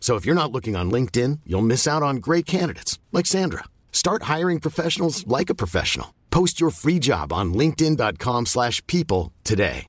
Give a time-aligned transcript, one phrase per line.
[0.00, 3.64] So if you're not looking on LinkedIn, you'll miss out on great candidates like Sandra.
[3.92, 6.08] Start hiring professionals like a professional.
[6.30, 9.86] Post your free job on linkedin.com/people today.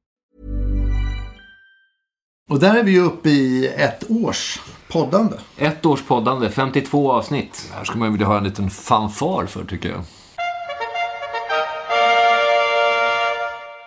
[2.49, 5.37] Och där är vi uppe i ett års poddande.
[5.57, 7.65] Ett års poddande, 52 avsnitt.
[7.69, 10.03] Det här ska man ju vilja ha en liten fanfar för tycker jag.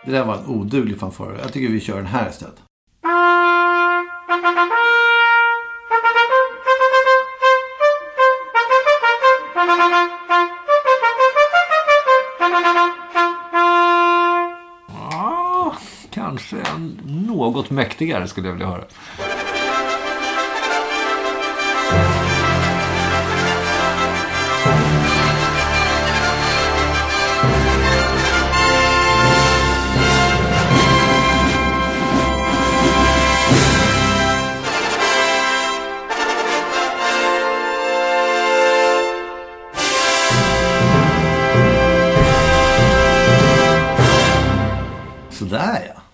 [0.04, 1.38] Det där var en oduglig fanfar.
[1.42, 2.56] Jag tycker vi kör den här istället.
[16.14, 18.84] Kanske en något mäktigare skulle jag vilja höra.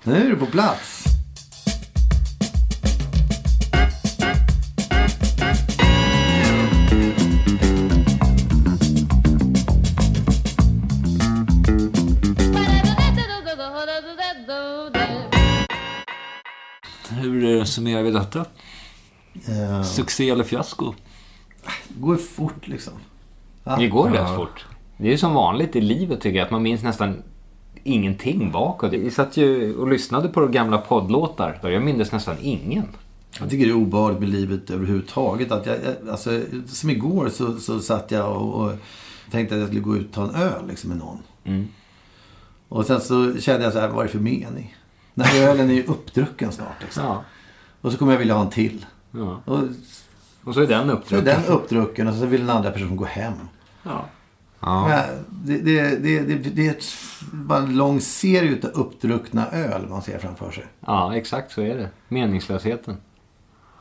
[0.04, 1.04] Nu är du på plats.
[17.10, 18.44] Hur eh, summerar vi detta?
[19.48, 20.94] Uh, Succé eller fiasko?
[21.88, 22.92] går fort liksom.
[23.78, 24.22] Det går Ja.
[24.22, 24.66] rätt fort.
[24.96, 27.22] Det är ju som vanligt i livet tycker jag, att man minns nästan
[27.84, 28.92] ingenting bakåt.
[28.92, 31.60] Vi satt ju och lyssnade på gamla poddlåtar.
[31.62, 32.84] Jag minns nästan ingen.
[33.40, 35.52] Jag tycker det är obehagligt med livet överhuvudtaget.
[35.52, 38.72] Att jag, jag, alltså, som igår så, så satt jag och, och
[39.30, 41.18] tänkte att jag skulle gå ut och ta en öl liksom, med någon.
[42.68, 44.76] Och sen så kände jag så här, vad är det för mening?
[45.14, 46.82] Den här ölen är ju uppdrucken snart.
[46.82, 47.04] Liksom.
[47.04, 47.24] Ja.
[47.80, 48.86] Och så kommer jag vilja ha en till.
[49.10, 49.40] Ja.
[49.44, 49.58] Och
[50.44, 51.24] Och så är den så är uppdrucken.
[51.24, 53.32] den uppdrucken och så vill den andra personen gå hem.
[53.82, 54.04] Ja.
[54.60, 56.76] Men Det, det, det, det, är
[57.32, 60.64] bara en lång serie utav uppdruckna öl man ser framför sig.
[60.86, 61.88] ja, exakt så är det.
[62.08, 62.96] Meningslösheten.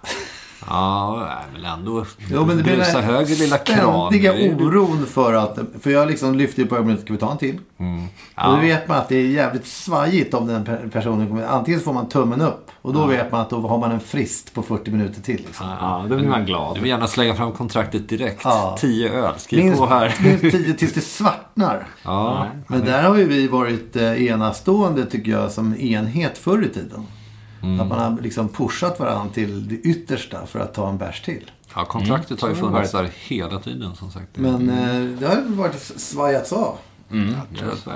[0.67, 2.05] Ja, men ändå.
[2.31, 3.77] Jo, men det blir höger lilla kran.
[4.09, 5.59] ständiga Det är ju- oron för att...
[5.81, 7.59] För jag liksom lyfte ju på ögonbrynet, ska vi ta en till?
[8.35, 11.47] Och då vet man att det är jävligt svajigt om den per- personen kommer...
[11.47, 14.53] Antingen får man tummen upp och då vet man att då har man en frist
[14.53, 15.35] på 40 minuter till.
[15.45, 15.67] Liksom.
[15.81, 16.75] Ja, då blir man glad.
[16.75, 18.41] Du vill gärna slänga fram kontraktet direkt.
[18.43, 18.75] Ja.
[18.79, 20.15] Tio öl, skriv Minst, på här.
[20.23, 21.87] minst tio tills det svartnar.
[22.03, 26.69] Ja, Men där har ju vi varit eh, enastående tycker jag som enhet förr i
[26.73, 27.05] tiden.
[27.61, 27.79] Mm.
[27.79, 31.51] Att man har liksom pushat varandra till det yttersta för att ta en bärs till.
[31.75, 34.27] ja kontraktet har ju det funnits där hela tiden som sagt.
[34.33, 36.77] Men eh, det har ju varit svajats av.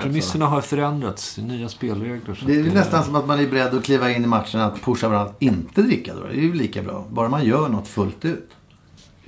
[0.00, 2.34] Premisserna har förändrats, det är nya spelregler.
[2.34, 4.60] Så Det är väl nästan som att man är beredd att kliva in i matchen
[4.60, 6.22] att pusha varandra att inte dricka då.
[6.22, 7.06] Det är ju lika bra.
[7.10, 8.50] Bara man gör något fullt ut.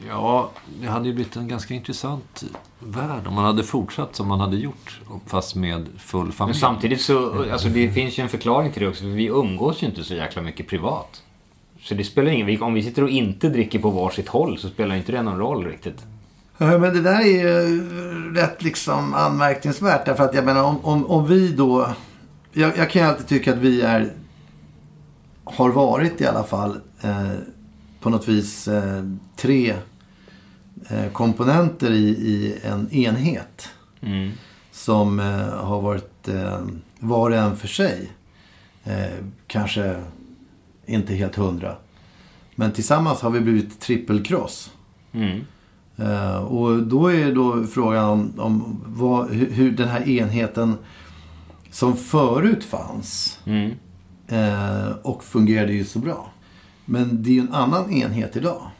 [0.08, 2.44] Ja, det hade ju blivit en ganska intressant
[2.78, 5.00] värld om man hade fortsatt som man hade gjort.
[5.26, 6.58] Fast med full Men familj.
[6.58, 9.02] samtidigt så, alltså det finns ju en förklaring till det också.
[9.02, 11.22] För vi umgås ju inte så jäkla mycket privat.
[11.80, 14.94] Så det spelar ingen Om vi sitter och inte dricker på varsitt håll så spelar
[14.94, 16.04] inte det någon roll riktigt.
[16.58, 20.06] Men det där är ju rätt liksom anmärkningsvärt.
[20.06, 21.88] Därför att jag menar om, om, om vi då...
[22.52, 24.12] Jag, jag kan ju alltid tycka att vi är...
[25.44, 27.30] Har varit i alla fall eh,
[28.06, 29.04] på något vis eh,
[29.36, 29.74] tre
[30.88, 33.68] eh, komponenter i, i en enhet.
[34.72, 36.60] Som eh, har varit eh,
[36.98, 38.10] var och en för sig.
[38.84, 40.02] Eh, kanske
[40.86, 41.76] inte helt hundra.
[42.54, 44.70] Men tillsammans har vi blivit trippelkross.
[45.96, 50.74] Eh, och då är då frågan om, om vad, hur, hur den här enheten
[51.70, 53.38] som förut fanns
[54.28, 56.30] eh, och fungerade ju så bra.
[56.86, 58.70] Men det är ju en annan enhet idag.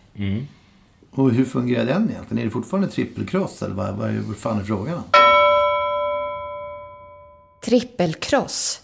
[1.11, 2.39] Och hur fungerar den egentligen?
[2.39, 5.03] Är det fortfarande trippelkross eller vad, vad, är, vad fan är frågan?
[7.65, 8.81] Trippelkross.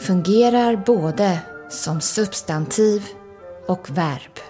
[0.00, 1.38] fungerar både
[1.70, 3.02] som substantiv
[3.66, 4.40] och verb.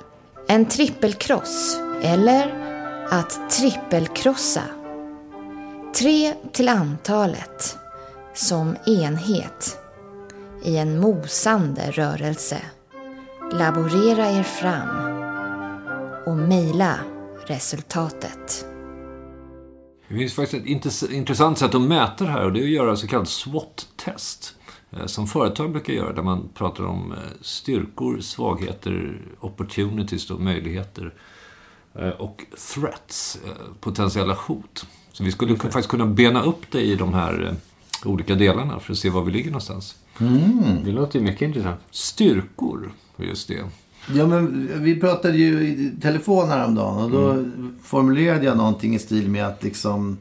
[0.48, 2.66] En trippelkross eller
[3.10, 4.62] att trippelkrossa.
[5.98, 7.76] Tre till antalet
[8.34, 9.78] som enhet
[10.64, 12.58] i en mosande rörelse.
[13.52, 14.88] Laborera er fram
[16.26, 16.98] och mejla
[17.46, 18.66] resultatet.
[20.08, 22.96] Det finns faktiskt ett intressant sätt att mäta det här och det är att göra
[22.96, 24.54] så kallad SWOT-test.
[24.90, 31.14] Eh, som företag brukar göra, där man pratar om eh, styrkor, svagheter, opportunities, då, möjligheter
[31.94, 32.44] eh, och
[32.74, 33.38] threats,
[33.80, 34.86] potentiella hot.
[35.12, 35.70] Så vi skulle okay.
[35.70, 37.54] faktiskt kunna bena upp det i de här
[38.04, 39.96] olika delarna för att se var vi ligger någonstans.
[40.20, 40.84] Mm.
[40.84, 41.80] Det låter ju mycket intressant.
[41.90, 42.92] Styrkor,
[43.24, 43.64] just det.
[44.14, 47.74] Ja, men vi pratade ju i telefon häromdagen och då mm.
[47.82, 50.18] formulerade jag någonting i stil med att liksom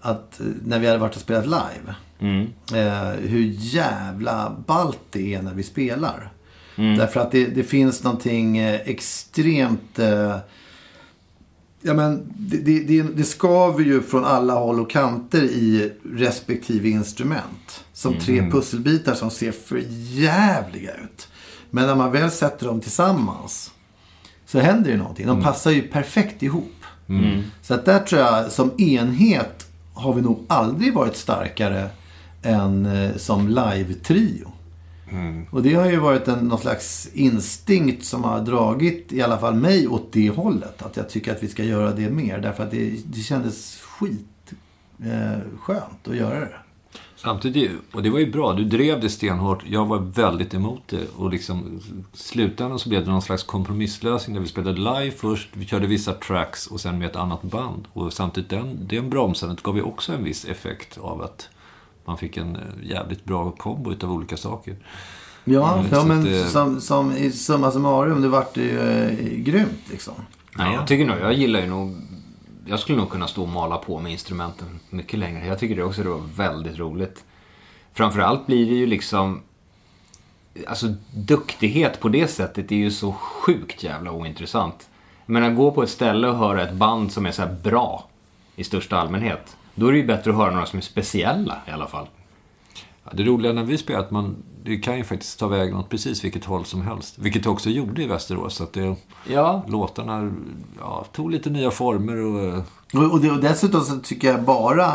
[0.00, 1.94] att när vi hade varit och spelat live.
[2.18, 2.46] Mm.
[2.74, 6.32] Eh, hur jävla ballt det är när vi spelar.
[6.76, 6.98] Mm.
[6.98, 9.98] Därför att det, det, finns någonting eh, extremt...
[9.98, 10.36] Eh,
[11.82, 17.84] ja, men det, det, det skaver ju från alla håll och kanter i respektive instrument.
[17.92, 18.24] Som mm.
[18.24, 21.28] tre pusselbitar som ser för jävliga ut.
[21.76, 23.70] Men när man väl sätter dem tillsammans
[24.46, 25.26] så händer ju någonting.
[25.26, 25.44] De mm.
[25.44, 26.84] passar ju perfekt ihop.
[27.08, 27.42] Mm.
[27.62, 31.88] Så att där tror jag, som enhet har vi nog aldrig varit starkare
[32.42, 34.52] än eh, som live-trio.
[35.10, 35.46] Mm.
[35.50, 39.54] Och det har ju varit en, någon slags instinkt som har dragit i alla fall
[39.54, 40.82] mig åt det hållet.
[40.82, 42.38] Att jag tycker att vi ska göra det mer.
[42.38, 44.52] Därför att det, det kändes skit
[45.04, 46.65] eh, skönt att göra det.
[47.26, 49.64] Samtidigt, och det var ju bra, du drev det stenhårt.
[49.66, 51.06] Jag var väldigt emot det.
[51.16, 51.80] Och liksom,
[52.12, 56.12] slutändan så blev det någon slags kompromisslösning där vi spelade live först, vi körde vissa
[56.12, 57.88] tracks och sen med ett annat band.
[57.92, 61.48] Och samtidigt, den, den bromsandet gav ju också en viss effekt av att
[62.04, 64.76] man fick en eh, jävligt bra kombo utav olika saker.
[65.44, 66.44] Ja, mm, ja men det...
[66.44, 70.14] som, som i summa summarum, det vart ju eh, grymt liksom.
[70.56, 71.96] Nej, jag tycker nog, jag gillar ju nog
[72.66, 75.46] jag skulle nog kunna stå och mala på med instrumenten mycket längre.
[75.46, 77.24] Jag tycker det också var väldigt roligt.
[77.92, 79.42] Framförallt blir det ju liksom...
[80.66, 84.88] Alltså duktighet på det sättet är ju så sjukt jävla ointressant.
[85.26, 88.06] Men att gå på ett ställe och höra ett band som är så bra
[88.56, 89.56] i största allmänhet.
[89.74, 92.06] Då är det ju bättre att höra några som är speciella i alla fall.
[93.06, 95.88] Ja, det roliga när vi spelar att man, det kan ju faktiskt ta vägen åt
[95.88, 97.18] precis vilket håll som helst.
[97.18, 98.60] Vilket det också gjorde i Västerås.
[98.60, 98.96] Att det,
[99.28, 99.64] ja.
[99.68, 100.32] Låtarna
[100.78, 102.62] ja, tog lite nya former och...
[102.94, 104.92] Och, och, det, och dessutom så tycker jag bara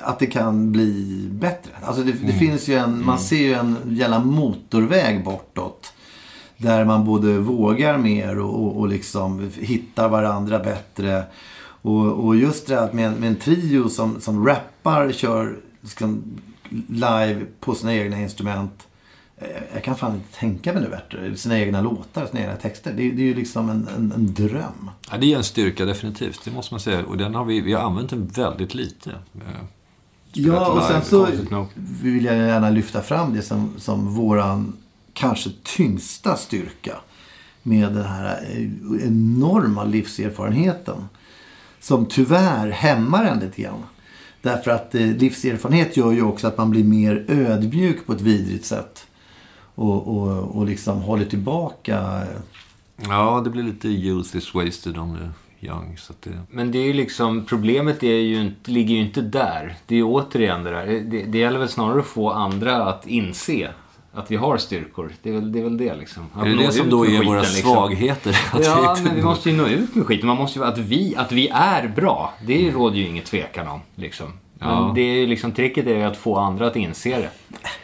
[0.00, 1.72] att det kan bli bättre.
[1.82, 2.38] Alltså det, det mm.
[2.38, 3.18] finns ju en, man mm.
[3.18, 5.92] ser ju en jävla motorväg bortåt.
[6.56, 11.24] Där man både vågar mer och, och, och liksom hittar varandra bättre.
[11.82, 16.22] Och, och just det att med, med en trio som, som rappar, kör liksom,
[16.88, 18.86] live på sina egna instrument.
[19.40, 21.36] Eh, jag kan fan inte tänka mig det bättre.
[21.36, 22.92] Sina egna låtar, sina egna texter.
[22.92, 24.90] Det, det är ju liksom en, en, en, dröm.
[25.10, 26.44] Ja, det är en styrka definitivt.
[26.44, 27.04] Det måste man säga.
[27.04, 29.10] Och den har vi, vi har använt den väldigt lite.
[29.10, 29.64] Eh,
[30.32, 31.28] ja, och sen så
[31.74, 34.76] vill jag gärna lyfta fram det som, som våran
[35.12, 36.96] kanske tyngsta styrka.
[37.62, 41.08] Med den här eh, enorma livserfarenheten.
[41.80, 43.82] Som tyvärr hämmar en lite grann.
[44.42, 48.64] Därför att eh, livserfarenhet gör ju också att man blir mer ödmjuk på ett vidrigt
[48.64, 49.06] sätt.
[49.74, 52.22] Och, och, och liksom håller tillbaka.
[52.96, 55.96] Ja, det blir lite youth is wasted on the young.
[55.98, 56.30] Så det...
[56.50, 59.76] Men det är ju liksom, problemet är ju inte, ligger ju inte där.
[59.86, 60.86] Det är ju återigen det där.
[60.86, 63.70] Det, det gäller väl snarare att få andra att inse
[64.12, 65.12] att vi har styrkor.
[65.22, 66.26] Det är väl det, är väl det liksom.
[66.34, 67.60] Att är det det som då är våra liksom.
[67.60, 68.40] svagheter?
[68.62, 70.26] ja, men vi måste ju nå ut med skiten.
[70.26, 72.74] Man måste ju, att, vi, att vi är bra, det mm.
[72.74, 73.80] råder ju ingen tvekan om.
[73.94, 74.32] Liksom.
[74.58, 74.92] Men ja.
[74.94, 77.30] det är liksom, tricket är ju att få andra att inse det.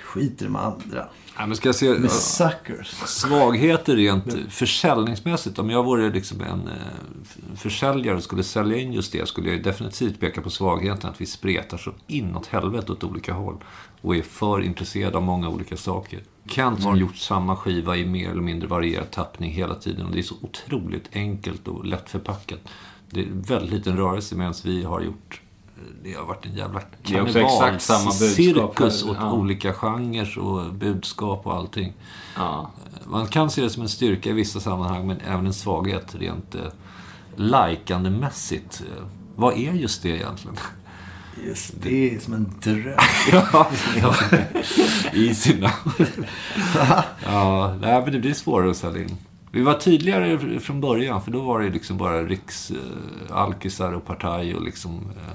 [0.02, 1.06] Skit i de andra.
[1.38, 2.88] Ja, men ska jag se, Med suckers.
[2.88, 5.58] Svagheter rent försäljningsmässigt.
[5.58, 9.62] Om jag vore liksom en eh, försäljare och skulle sälja in just det skulle jag
[9.62, 13.56] definitivt peka på svagheten att vi spretar så inåt helvete åt olika håll.
[14.00, 16.20] Och är för intresserade av många olika saker.
[16.48, 20.06] Kent har gjort samma skiva i mer eller mindre varierad tappning hela tiden.
[20.06, 22.60] Och det är så otroligt enkelt och lättförpackat.
[23.10, 25.40] Det är väldigt liten rörelse medan vi har gjort
[26.02, 27.80] det har varit en jävla karneval.
[28.12, 29.32] Cirkus åt ja.
[29.32, 31.92] olika genrer och budskap och allting.
[32.36, 32.70] Ja.
[33.04, 36.54] Man kan se det som en styrka i vissa sammanhang, men även en svaghet rent
[36.54, 36.62] eh,
[37.36, 38.82] lajkandemässigt.
[39.36, 40.56] Vad är just det egentligen?
[41.44, 42.94] Just det, är som en dröm.
[43.32, 44.14] ja, ja.
[45.12, 45.70] I sina...
[47.24, 49.16] ja, nej, men det blir svårare att sälja in.
[49.50, 54.62] Vi var tydligare från början, för då var det liksom bara riksalkisar och partaj och
[54.62, 54.94] liksom...
[54.94, 55.32] Eh,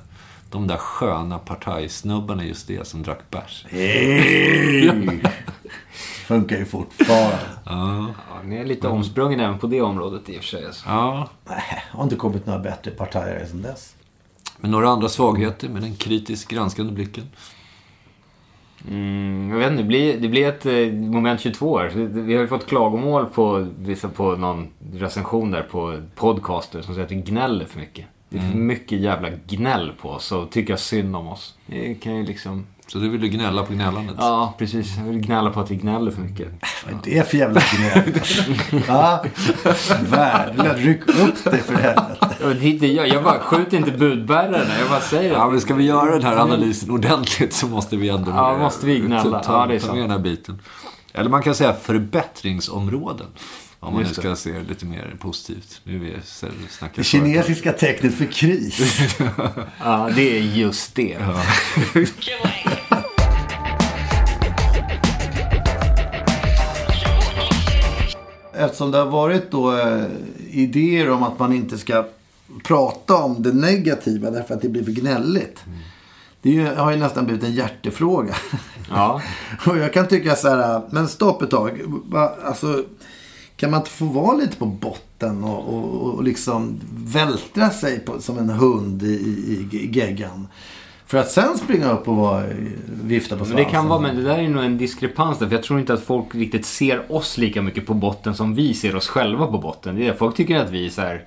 [0.52, 3.66] de där sköna partajsnubbarna just det som drack bärs.
[3.70, 4.92] Hey!
[6.32, 7.38] funkar ju fortfarande.
[7.66, 10.66] Ja, ni är lite omsprungen även på det området i och för sig.
[10.66, 10.90] Alltså.
[10.90, 13.96] Ja, Nej, har inte kommit några bättre partajare sedan dess.
[14.62, 17.24] Men några andra svagheter med den kritiskt granskande blicken.
[18.90, 21.90] Mm, jag vet inte, det blir, det blir ett eh, moment 22 här.
[22.08, 27.06] Vi har ju fått klagomål på, vissa på någon recension där på podcaster som säger
[27.06, 28.06] att vi gnäller för mycket.
[28.30, 31.58] Det är för mycket jävla gnäll på oss och tycker synd om oss.
[31.66, 32.68] Det kan ju liksom...
[32.88, 34.16] Så du vill du gnälla på gnällandet?
[34.20, 34.98] Ja, precis.
[34.98, 36.48] Jag vill gnälla på att vi gnäller för mycket.
[36.86, 38.14] Vad är det för jävla gnäll?
[38.88, 39.20] Va?
[40.10, 40.80] Värdelöst.
[40.80, 42.28] Ryck upp dig för helvete.
[42.42, 42.48] Ja,
[42.80, 43.08] det jag.
[43.08, 44.80] Jag bara skjuter inte budbärarna.
[44.80, 45.52] Jag bara säger Ja, att...
[45.52, 49.00] men ska vi göra den här analysen ordentligt så måste vi ändå Ja, måste vi
[49.00, 49.40] gnälla.
[49.44, 49.96] ta, Ja, det är ta sant.
[50.00, 50.62] med den här biten.
[51.14, 53.28] Eller man kan säga förbättringsområden.
[53.84, 54.16] Om man nu det.
[54.16, 55.82] ska se det lite mer positivt.
[55.84, 56.54] Nu vi snackar
[56.96, 57.06] Det företag.
[57.06, 59.00] kinesiska tecknet för kris.
[59.80, 61.18] Ja, det är just det.
[68.54, 70.04] Eftersom det har varit då eh,
[70.50, 72.06] idéer om att man inte ska
[72.64, 75.64] prata om det negativa därför att det blir för gnälligt.
[76.42, 78.36] Det är ju, har ju nästan blivit en hjärtefråga.
[78.90, 79.22] Ja.
[79.68, 81.82] Och jag kan tycka så här, men stopp ett tag.
[82.46, 82.84] Alltså,
[83.62, 88.22] kan man inte få vara lite på botten och, och, och liksom vältra sig på,
[88.22, 90.48] som en hund i, i, i geggan?
[91.06, 92.44] För att sen springa upp och vara,
[93.04, 93.56] vifta på Men svansen.
[93.56, 95.48] det kan vara, men det där är nog en diskrepans där.
[95.48, 98.74] För jag tror inte att folk riktigt ser oss lika mycket på botten som vi
[98.74, 99.96] ser oss själva på botten.
[99.96, 100.18] Det är det.
[100.18, 101.26] Folk tycker att vi är så här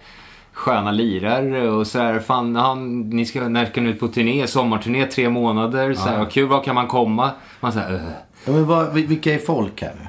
[0.52, 4.46] sköna lirare och så här, fan, han, ni ska, när ska ni ut på turné?
[4.46, 5.94] Sommarturné, tre månader.
[5.94, 7.30] Så här, vad kul, var kan man komma?
[7.60, 8.00] Man säger, uh.
[8.44, 10.08] Ja, men vad, vilka är folk här nu?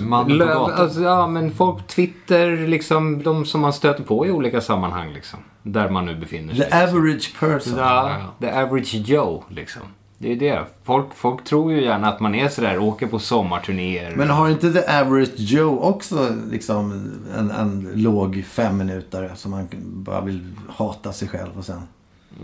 [0.00, 0.80] Mannen på Lö- gatan.
[0.80, 5.38] Alltså, ja, men folk, Twitter, liksom de som man stöter på i olika sammanhang liksom.
[5.62, 6.70] Där man nu befinner sig.
[6.70, 7.78] The average person.
[7.78, 9.82] Ja, the average Joe liksom.
[10.18, 10.64] Det är det.
[10.84, 14.14] Folk, folk tror ju gärna att man är sådär, åker på sommarturnéer.
[14.16, 20.20] Men har inte the average Joe också liksom en, en låg femminutare som man bara
[20.20, 21.82] vill hata sig själv och sen...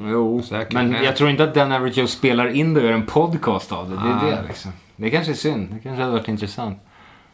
[0.01, 0.73] Jo, Säkert.
[0.73, 3.73] men jag tror inte att den average Joe spelar in det och gör en podcast
[3.73, 3.97] av det.
[3.97, 4.37] Det är Ah.
[4.41, 4.73] det liksom.
[5.03, 5.69] Det kanske är synd.
[5.73, 6.79] Det kanske hade varit intressant.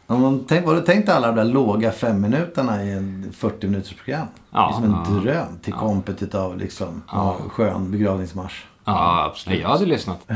[0.07, 3.93] Om man tänk, var du tänkt alla de där låga femminuterna i en 40 minuters
[3.93, 4.27] program?
[4.51, 4.67] Ja.
[4.67, 7.37] det är som en dröm till kompet utav liksom ja.
[7.49, 8.65] skön begravningsmarsch.
[8.85, 9.61] Ja, absolut.
[9.61, 10.19] Jag hade lyssnat.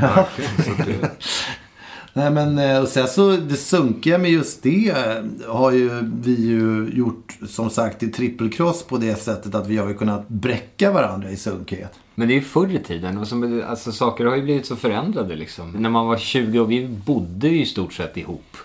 [2.12, 6.46] Nej men eh, och sen så det sunkiga med just det eh, har ju vi
[6.46, 10.92] ju gjort som sagt i trippelcross på det sättet att vi har ju kunnat bräcka
[10.92, 11.92] varandra i sunkighet.
[12.14, 13.18] Men det är ju förr i tiden.
[13.18, 15.70] Och som, alltså, saker har ju blivit så förändrade liksom.
[15.70, 18.56] När man var 20 och vi bodde ju i stort sett ihop.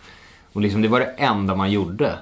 [0.53, 2.13] Och liksom, det var det enda man gjorde.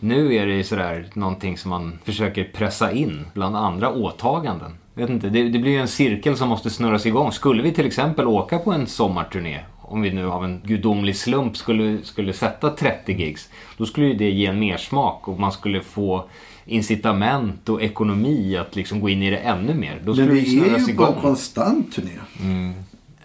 [0.00, 4.72] Nu är det ju sådär någonting som man försöker pressa in bland andra åtaganden.
[4.94, 7.32] Vet inte, det, det blir ju en cirkel som måste snurras igång.
[7.32, 11.56] Skulle vi till exempel åka på en sommarturné, om vi nu av en gudomlig slump
[11.56, 15.80] skulle, skulle sätta 30 gigs, då skulle ju det ge en mersmak och man skulle
[15.80, 16.24] få
[16.64, 20.00] incitament och ekonomi att liksom gå in i det ännu mer.
[20.04, 21.14] Då Men det vi är ju på igång.
[21.14, 22.18] en konstant turné.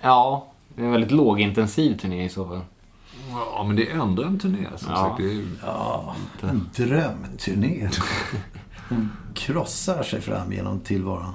[0.01, 2.60] Ja, det är en väldigt lågintensiv turné i så fall.
[3.32, 4.67] Ja, men det är ändå en turné.
[4.77, 4.96] Som Ja.
[4.98, 5.32] sagt, det
[6.48, 7.89] är, En drömturné.
[8.89, 11.34] De krossar sig fram genom tillvaron.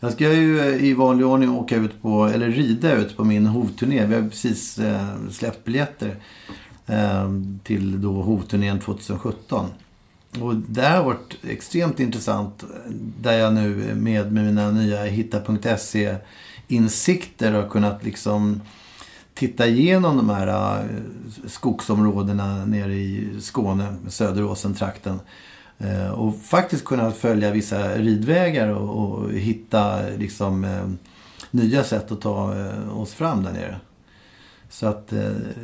[0.00, 3.46] Jag ska ju eh, i vanlig ordning åka ut på, eller rida ut på min
[3.46, 4.06] hovturné.
[4.06, 6.16] Vi har precis eh, släppt biljetter
[6.86, 7.30] eh,
[7.62, 9.66] till då hovturnén 2017.
[10.40, 12.64] Och det har varit extremt intressant.
[13.20, 18.60] Där jag nu med, mina nya hitta.se-insikter har kunnat liksom
[19.34, 20.86] titta igenom de här eh,
[21.46, 25.20] skogsområdena nere i Skåne, Söderåsen-trakten.
[25.78, 30.88] Eh, Och faktiskt kunna följa vissa ridvägar och, och hitta liksom eh,
[31.50, 33.76] nya sätt att ta eh, oss fram där nere.
[34.70, 35.12] Så att...
[35.12, 35.18] eh,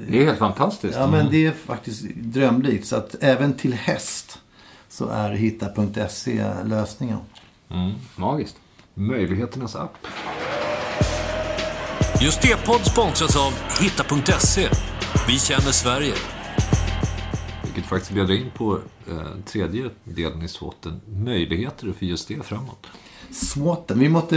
[0.09, 0.95] Det är helt fantastiskt.
[0.99, 2.87] Ja, men det är faktiskt drömlikt.
[2.87, 4.39] Så att även till häst
[4.91, 7.19] så är hitta.se lösningen.
[8.17, 8.57] Magiskt.
[8.95, 9.95] möjligheternas app.
[12.21, 14.69] Just det-podd sponsras av Hitta.se.
[15.29, 16.13] Vi känner Sverige.
[17.65, 18.79] Vilket faktiskt leder in på
[19.11, 19.17] eh,
[19.47, 21.01] tredje delen i SWOTen.
[21.09, 22.87] Möjligheter för just det framåt.
[23.31, 24.37] Swatten, vi måste...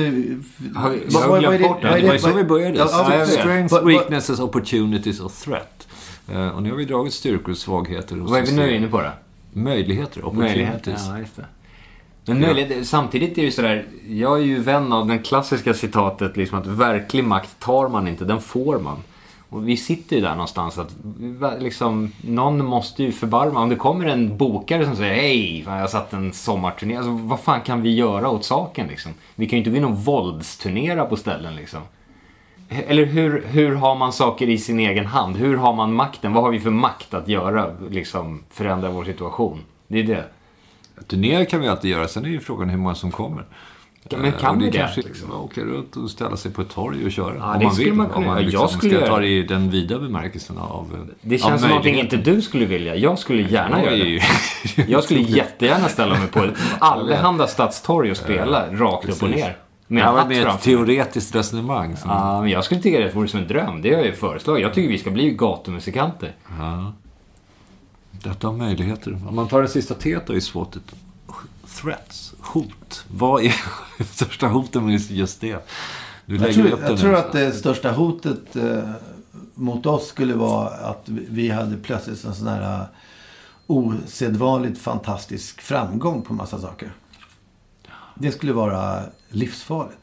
[0.75, 1.67] Har vi- Vad- vad- vad är det.
[1.67, 2.77] vad är Det var ju så vad- vi började.
[2.77, 3.25] Ja.
[3.25, 5.88] Strengths, Vad- vad- weaknesses, opportunities och threat.
[6.31, 8.15] Eh, och nu har vi dragit styrkor och svagheter.
[8.15, 9.10] Vad är vi nu inne på då?
[9.53, 10.72] Möjligheter, Möjligheter.
[10.72, 11.07] opportunities.
[11.07, 11.45] Ja, just det.
[12.25, 16.38] Men möjlighet, samtidigt är det ju sådär, jag är ju vän av den klassiska citatet
[16.38, 18.98] liksom att verklig makt tar man inte, den får man.
[19.50, 20.93] Och vi sitter ju där någonstans att
[21.60, 23.60] liksom, någon måste ju förbarma.
[23.60, 26.95] Om det kommer en bokare som säger hej, jag har satt en sommarturné.
[26.95, 29.12] Alltså, vad fan kan vi göra åt saken liksom?
[29.36, 31.81] Vi kan ju inte gå in och våldsturnera på ställen liksom.
[32.87, 35.37] Eller hur, hur har man saker i sin egen hand?
[35.37, 36.33] Hur har man makten?
[36.33, 39.59] Vad har vi för makt att göra, liksom förändra vår situation?
[39.87, 40.23] Det är det.
[41.07, 43.45] Turnéer kan vi alltid göra, sen är ju frågan hur många som kommer.
[44.17, 44.77] Men kan Eh, och vi det?
[44.77, 47.35] Kanske liksom, åka runt och ställa sig på ett torg och köra.
[47.39, 47.93] Ja, om det man vill.
[47.93, 51.35] man om man liksom Jag skulle ska ta det i den vida bemärkelsen av Det
[51.35, 52.95] av känns som någonting inte du skulle vilja.
[52.95, 54.19] Jag skulle gärna Jag göra
[54.75, 54.91] det.
[54.91, 59.57] Jag skulle jättegärna ställa mig på ett allehanda stadstorg och spela rakt upp och ner.
[59.87, 61.97] Med Ja, men ett teoretiskt resonemang.
[61.97, 63.81] Som, Ja, men jag skulle tycka det vore som en dröm.
[63.81, 64.61] Det har jag ju föreslagit.
[64.63, 66.35] Jag tycker vi ska bli gatumusikanter.
[68.11, 69.19] Detta har möjligheter.
[69.27, 70.83] Om man tar det sista T då i svåtet.
[71.81, 72.33] Threats.
[72.39, 73.05] Hot.
[73.07, 73.55] Vad är
[73.97, 75.67] det största hoten med just det?
[76.25, 78.89] Du Jag tror, upp jag tror att det största hotet eh,
[79.53, 82.85] mot oss skulle vara att vi- vi hade plötsligt en sån här eh,
[83.67, 86.93] osedvanligt fantastisk framgång på massa saker.
[88.15, 89.98] Det skulle vara livsfarligt.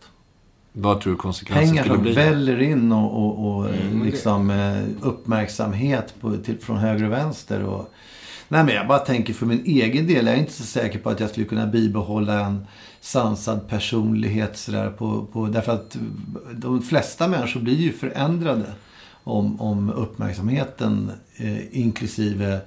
[0.72, 2.12] Vad tror du konsekvensen Pengar skulle som bli?
[2.12, 7.62] väller in och, och, och Mm, liksom eh, uppmärksamhet på, till, från höger och vänster.
[7.64, 7.92] Och,
[8.48, 10.26] nej men jag bara tänker för min egen del.
[10.26, 12.66] Jag är inte så säker på att jag skulle kunna bibehålla en
[13.00, 14.58] sansad personlighet.
[14.58, 15.96] Sådär, på, på, därför att
[16.52, 18.64] de flesta människor blir ju förändrade
[19.24, 22.60] om, om uppmärksamheten eh, inklusive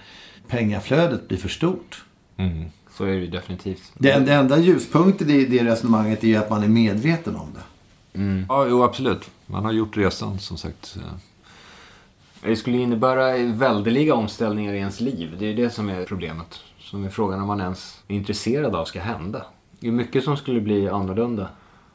[0.48, 2.04] pengaflödet blir för stort.
[2.38, 2.66] Mm.
[2.94, 3.92] Så är det ju definitivt.
[3.94, 7.64] Det, det enda ljuspunkten i det resonemanget är ju att man är medveten om det.
[8.50, 9.30] Ja, jo, absolut.
[9.46, 10.98] Man har gjort resan, som sagt.
[12.42, 15.36] Det skulle innebära väldeliga omställningar i ens liv.
[15.40, 16.60] Det är det som är problemet.
[16.80, 19.46] Som är frågan om man ens är intresserad av ska hända.
[19.80, 21.50] Det är mycket som skulle bli annorlunda.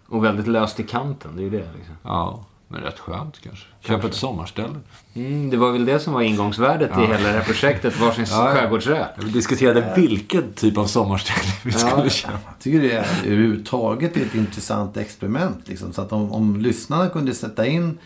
[0.06, 1.36] Och väldigt löst i kanten.
[1.36, 1.68] Det är ju det.
[1.76, 1.94] Liksom.
[2.02, 3.66] Ja, men rätt skönt kanske.
[3.80, 4.74] Köpa ett sommarställe.
[5.14, 8.00] Mm, det var väl det som var ingångsvärdet i hela det här projektet.
[8.00, 8.54] Varsin Ja, ja.
[8.54, 9.04] skärgårdsö.
[9.16, 12.32] Vi diskuterade vilken typ av sommarställe vi skulle köpa.
[12.32, 15.68] Jag tycker det är överhuvudtaget ett intressant experiment.
[15.68, 15.92] Liksom.
[15.92, 17.98] Så att om, om lyssnarna kunde sätta in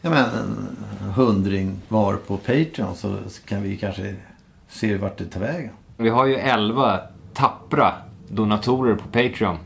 [0.00, 0.28] jag menar,
[1.00, 4.14] en hundring var på Patreon så, så kan vi kanske
[4.68, 5.70] se vart det tar vägen.
[5.96, 7.00] Vi har ju 11
[7.34, 7.92] tappra
[8.28, 9.56] donatorer på Patreon.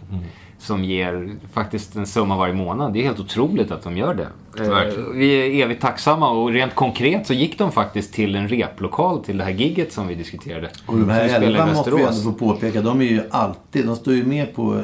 [0.62, 2.92] Som ger faktiskt en summa varje månad.
[2.92, 4.26] Det är helt otroligt att de gör det.
[4.64, 5.18] Eh, Verkligen.
[5.18, 9.38] Vi är evigt tacksamma och rent konkret så gick de faktiskt till en replokal till
[9.38, 10.70] det här gigget som vi diskuterade.
[10.86, 12.80] Och de här elva måste vi ändå få påpeka.
[12.82, 14.82] De är ju alltid, de står ju med på eh,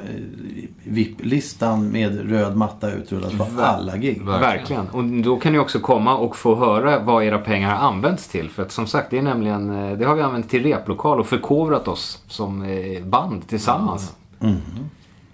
[0.85, 4.23] VIP-listan med röd matta utrullad på alla gig.
[4.25, 4.89] Verkligen.
[4.89, 8.51] Och då kan ni också komma och få höra vad era pengar har använts till.
[8.51, 11.27] För att som sagt, det är nämligen, eh, det har vi använt till replokal och
[11.27, 12.65] förkovrat oss som
[13.05, 14.15] band tillsammans.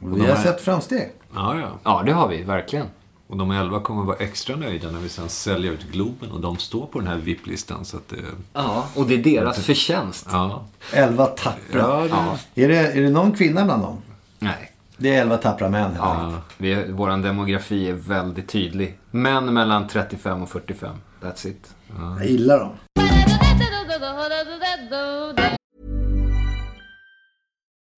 [0.04, 1.12] Vi har sett framsteg.
[1.34, 1.68] Ja, ja.
[1.84, 2.86] Ja, det har vi verkligen.
[3.26, 6.58] Och de elva kommer vara extra nöjda när vi sen säljer ut Globen och de
[6.58, 7.84] står på den här VIP-listan.
[7.84, 8.16] Så att det,
[8.52, 10.26] Ja, och det är deras förtjänst.
[10.32, 10.64] ja.
[10.92, 12.06] Elva tappra.
[12.10, 13.96] Ja, det- Är, det, är det någon kvinna bland dem?
[14.38, 14.70] Nej.
[14.96, 15.90] Det är elva tappra män.
[15.98, 18.98] Ja, vi, våran demografi är väldigt tydlig.
[19.10, 20.96] Män mellan 35 och 45.
[21.22, 21.74] That's it.
[22.18, 22.70] Jag gillar dem.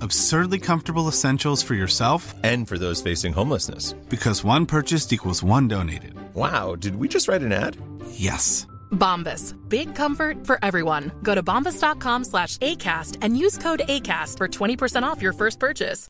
[0.00, 3.94] Absurdly comfortable essentials for yourself And for those facing homelessness.
[4.10, 6.14] because one purchased equals one donated.
[6.34, 7.76] Wow, did we just write an ad?
[8.10, 8.66] Yes.
[8.90, 9.54] Bombas.
[9.68, 11.10] Big comfort for everyone.
[11.22, 16.08] Go to bombas.com slash ACAST and use code ACAST for 20% off your first purchase.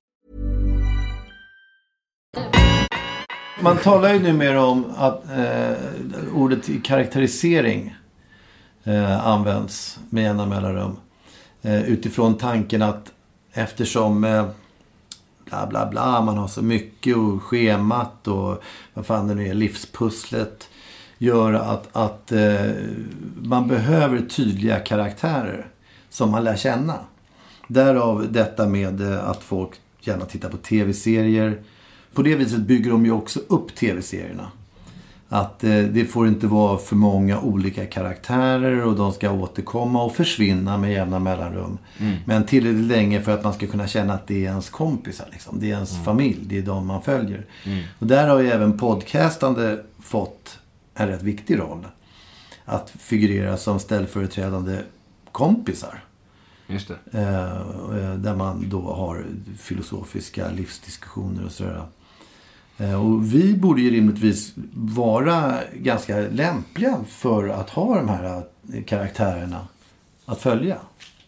[3.60, 5.74] Man talar ju numera om att eh,
[6.34, 7.94] ordet karaktärisering
[8.84, 10.96] eh, används med jämna mellanrum.
[11.62, 13.12] Eh, utifrån tanken att
[13.56, 14.46] eftersom eh,
[15.44, 16.20] bla bla bla.
[16.20, 18.62] Man har så mycket och schemat och
[18.94, 20.68] vad fan det nu är, livspusslet.
[21.18, 22.70] Gör att, att eh,
[23.42, 25.66] man behöver tydliga karaktärer
[26.10, 26.94] som man lär känna.
[27.68, 31.62] Därav detta med eh, att folk gärna tittar på tv-serier.
[32.14, 34.50] På det viset bygger de ju också upp tv-serierna.
[35.28, 40.16] Att eh, det får inte vara för många olika karaktärer och de ska återkomma och
[40.16, 41.78] försvinna med jämna mellanrum.
[41.98, 42.16] Mm.
[42.24, 45.28] Men tillräckligt länge för att man ska kunna känna att det är ens kompisar.
[45.32, 45.60] Liksom.
[45.60, 47.46] Det är ens familj, det är de man följer.
[47.64, 47.84] Mm.
[47.98, 50.58] Och där har ju även podcastande fått
[50.94, 51.86] en rätt viktig roll.
[52.64, 54.78] Att figurera som ställföreträdande
[55.32, 56.04] kompisar.
[56.66, 57.18] Just det.
[57.18, 59.24] Eh, där man då har
[59.58, 61.82] filosofiska livsdiskussioner och sådär.
[62.78, 68.42] Eh, och vi borde ju rimligtvis vara ganska lämpliga för att ha de här
[68.74, 69.68] eh, karaktärerna
[70.24, 70.76] att följa.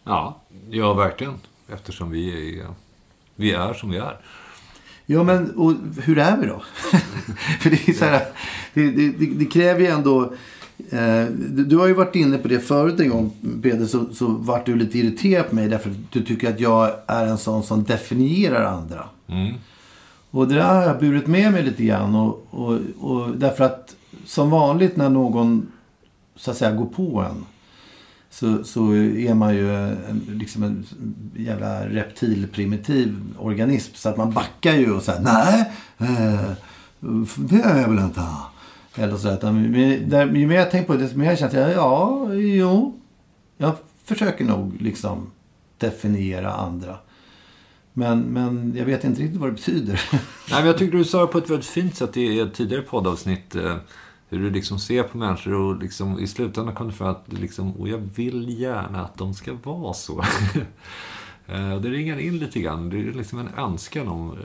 [0.03, 1.33] Ja, ja verkligen.
[1.73, 2.67] Eftersom vi är,
[3.35, 4.17] vi är som vi är.
[5.05, 6.61] Ja, men och hur är vi då?
[7.59, 8.25] För det är så här,
[8.73, 10.33] det, det, det, det kräver ju ändå...
[10.89, 13.31] Eh, du, du har ju varit inne på det förut en gång,
[13.61, 16.91] Peder, så, så vart du lite irriterad på mig därför att du tycker att jag
[17.07, 19.09] är en sån som definierar andra.
[19.27, 19.53] Mm.
[20.31, 22.15] Och det där har jag burit med mig lite grann.
[22.15, 25.71] Och, och, och därför att som vanligt när någon
[26.35, 27.45] så att säga går på en.
[28.29, 30.85] Så, så är man ju en, liksom en
[31.35, 33.91] jävla reptilprimitiv organism.
[33.95, 36.51] Så att man backar ju och säger nej, eh,
[37.37, 38.21] det är jag väl inte.
[38.95, 41.67] Eller så att, men, där, ju mer jag tänker på det, desto mer jag känner
[41.67, 42.99] att ja, jo.
[43.57, 45.31] Jag försöker nog liksom
[45.77, 46.97] definiera andra.
[47.99, 50.01] Men, men jag vet inte riktigt vad det betyder.
[50.11, 50.21] Nej,
[50.59, 53.55] men jag tycker du sa det på ett väldigt fint sätt i ett tidigare poddavsnitt.
[53.55, 53.75] eh,
[54.29, 57.71] Hur du liksom ser på människor och liksom i slutändan kom du fram att liksom,
[57.71, 60.23] och jag vill gärna att de ska vara så.
[61.47, 62.89] Eh, det ringar in lite grann.
[62.89, 64.37] Det är liksom en önskan om eh,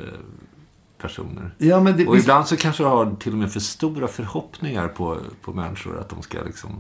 [0.99, 1.55] personer.
[1.59, 4.88] Ja, men det, Och ibland så kanske du har till och med för stora förhoppningar
[4.88, 6.01] på, på människor.
[6.01, 6.71] Att de ska liksom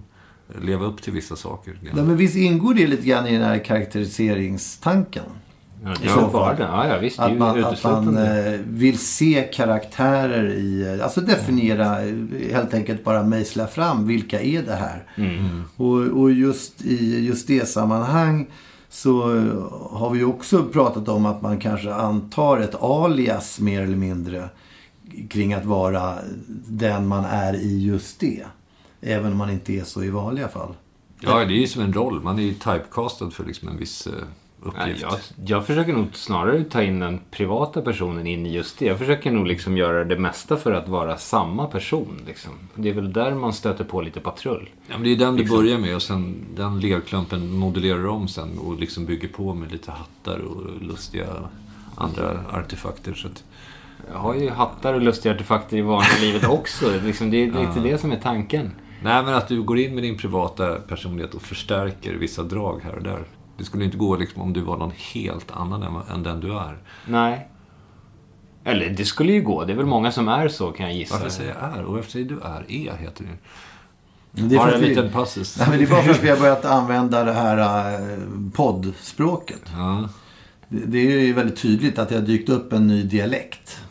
[0.62, 1.78] leva upp till vissa saker.
[1.82, 5.24] Ja, men visst ingår det lite grann i den här karaktäriseringstanken?
[5.84, 6.66] Ja, I det så är bara fall.
[6.68, 7.18] Ja, ja, visst.
[7.18, 11.00] Att man, att man eh, vill se karaktärer i...
[11.02, 12.14] Alltså definiera, eh,
[12.52, 14.06] helt enkelt bara mejsla fram.
[14.06, 15.02] Vilka är det här?
[15.16, 15.64] Mm.
[15.76, 18.46] Och, och just i just det sammanhang
[18.88, 23.82] så eh, har vi ju också pratat om att man kanske antar ett alias mer
[23.82, 24.48] eller mindre
[25.28, 26.14] kring att vara
[26.68, 28.44] den man är i just det.
[29.00, 30.74] Även om man inte är så i vanliga fall.
[31.20, 32.22] Ja, det är ju som en roll.
[32.22, 34.12] Man är ju typecastad för liksom en viss eh,
[34.66, 35.02] uppgift.
[35.02, 35.14] jag,
[35.46, 38.84] jag försöker nog snarare ta in den privata personen in i just det.
[38.86, 42.20] Jag försöker nog liksom göra det mesta för att vara samma person.
[42.26, 42.52] Liksom.
[42.74, 44.70] Det är väl där man stöter på lite patrull.
[44.86, 45.58] Ja, men det är den du Liksom.
[45.58, 49.72] börjar med och sen den lerklumpen modellerar du om sen och liksom bygger på med
[49.72, 51.26] lite hattar och lustiga
[51.94, 53.14] andra artefakter.
[53.14, 53.44] Så att,
[54.12, 56.86] Jag har ju hattar och lustiga artefakter i vanliga livet också.
[57.04, 57.82] Liksom, det är lite Ja.
[57.82, 58.70] det som är tanken.
[59.02, 62.94] nej, men att du går in med din privata personlighet och förstärker vissa drag här
[62.94, 63.24] och där.
[63.58, 66.58] Det skulle inte gå liksom om du var någon helt annan än, än den du
[66.58, 66.78] är.
[67.06, 67.48] Nej.
[68.64, 69.64] Eller det skulle ju gå.
[69.64, 71.14] Det är väl många som är så kan jag gissa.
[71.14, 71.84] Varför säger jag är?
[71.84, 72.64] Och varför säger du är?
[72.68, 73.38] E heter det.
[74.48, 75.58] Det är, Har en vi, liten passus.
[75.58, 78.18] nej, men det är bara för att vi har börjat använda det här eh,
[78.54, 79.62] poddspråket.
[79.76, 80.08] Ja.
[80.68, 83.83] Det, det är ju väldigt tydligt att det har dykt upp en ny dialekt.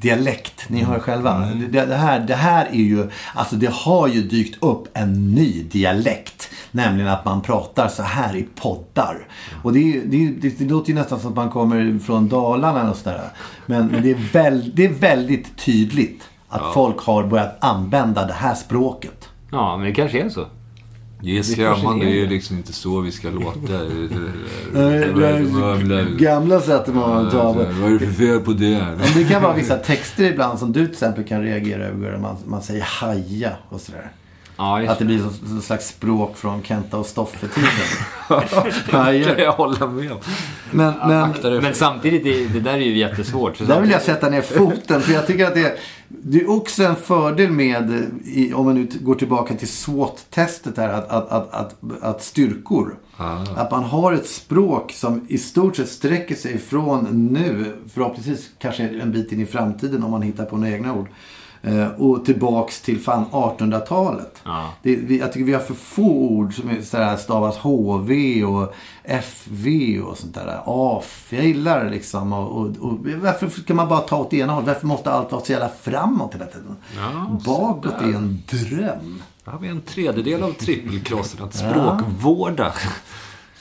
[0.00, 1.38] Dialekt, ni hör själva.
[1.38, 5.62] Det, det, här, det här är ju, alltså det har ju dykt upp en ny
[5.62, 6.50] dialekt.
[6.70, 9.26] Nämligen att man pratar så här i poddar.
[9.62, 12.28] Och det, är, det, är, det, det låter ju nästan som att man kommer från
[12.28, 13.20] Dalarna och sådär.
[13.66, 16.70] Men, men det, är väl, det är väldigt tydligt att Ja.
[16.74, 19.28] folk har börjat använda det här språket.
[19.52, 20.46] Ja, men det kanske är så.
[21.20, 22.32] Ge kanske skrämmande, är det är ju det.
[22.32, 23.84] liksom inte så vi ska låta.
[26.18, 27.54] Gamla sättet man tar.
[27.54, 28.86] Vad är det för fel på det?
[28.98, 32.18] Men det kan vara vissa texter ibland som du till exempel kan reagera över.
[32.18, 34.10] Man, man säger haja och sådär.
[34.58, 37.70] Ja, Att det blir som som slags språk från Kenta och Stoffe-tiden.
[38.90, 39.38] kan Haja.
[39.40, 40.18] jag hålla med om.
[40.70, 43.58] Men, men dig Men samtidigt, det, det där är ju jättesvårt.
[43.58, 45.00] Där vill jag samtidigt- sätta ner foten.
[45.00, 45.74] För jag tycker att det är,
[46.08, 50.88] det är också en fördel med, i, om man nu går tillbaka till SWOT-testet här,
[50.88, 52.94] att, att, att, att, att styrkor.
[53.16, 53.36] Ah.
[53.56, 58.82] Att man har ett språk som i stort sett sträcker sig från nu, förhoppningsvis kanske
[58.88, 61.08] en bit in i framtiden om man hittar på några egna ord.
[61.62, 64.42] Eh, Och tillbaks till fan 1800-talet.
[64.44, 64.72] Ja.
[64.82, 68.74] Det, vi, jag tycker vi har för få ord som är sådär stavas HV och
[69.04, 70.60] FV och sånt där.
[70.64, 71.26] AF.
[71.32, 72.32] Jag gillar det liksom.
[72.32, 74.68] Och, och, och, varför ska man bara ta åt ena hållet?
[74.68, 76.76] Varför måste allt vara så jävla framåt hela tiden?
[76.96, 79.22] Ja, Bakåt är en dröm.
[79.44, 82.72] Då har vi en tredjedel av trippelkrossen att språkvårda.
[82.72, 82.88] Så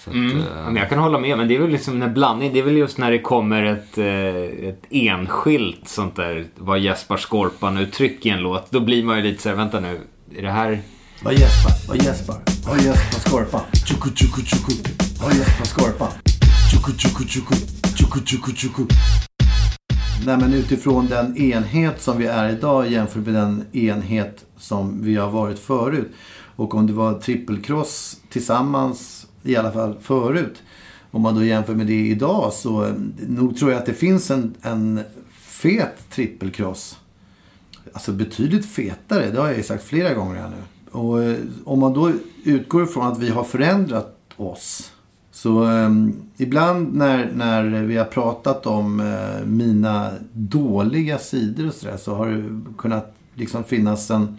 [0.07, 0.37] att, Mm.
[0.37, 2.59] eh, Ja, men jag kan hålla med, men det är väl liksom när blandning, det
[2.59, 8.25] är väl just när det kommer ett, eh, ett enskilt sånt där, vad Jesper Skorpan-uttryck
[8.25, 8.71] i en låt.
[8.71, 9.99] Då blir man ju lite så här, vänta nu,
[10.37, 10.79] är det här...
[11.23, 11.71] Vad gäspar?
[11.87, 12.35] Vad gäspar?
[12.67, 13.61] Vad gäspar skorpan?
[13.87, 14.73] Tjuku tjuku tjuku.
[15.23, 16.07] Vad gäspar skorpan?
[16.71, 17.55] Tjuku tjuku tjuku.
[17.97, 18.83] Tjuku tjuku tjuku.
[20.25, 25.15] Nej men utifrån den enhet som vi är idag jämfört med den enhet som vi
[25.15, 26.11] har varit förut.
[26.55, 30.63] Och om det var trippelcross tillsammans, i alla fall förut.
[31.11, 32.93] Om man då jämför med det idag så eh,
[33.27, 34.99] nog tror jag att det finns en, en
[35.31, 36.97] fet trippelkross.
[37.93, 40.89] Alltså betydligt fetare, det har jag ju sagt flera gånger här nu.
[40.91, 42.11] Och eh, om man då
[42.43, 44.91] utgår ifrån att vi har förändrat oss.
[45.31, 51.97] Så um, ibland när, när vi har pratat om uh, mina dåliga sidor och sådär
[51.97, 54.37] så har det kunnat liksom finnas en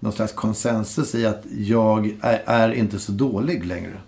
[0.00, 4.00] någon slags konsensus i att jag är, är inte så dålig längre.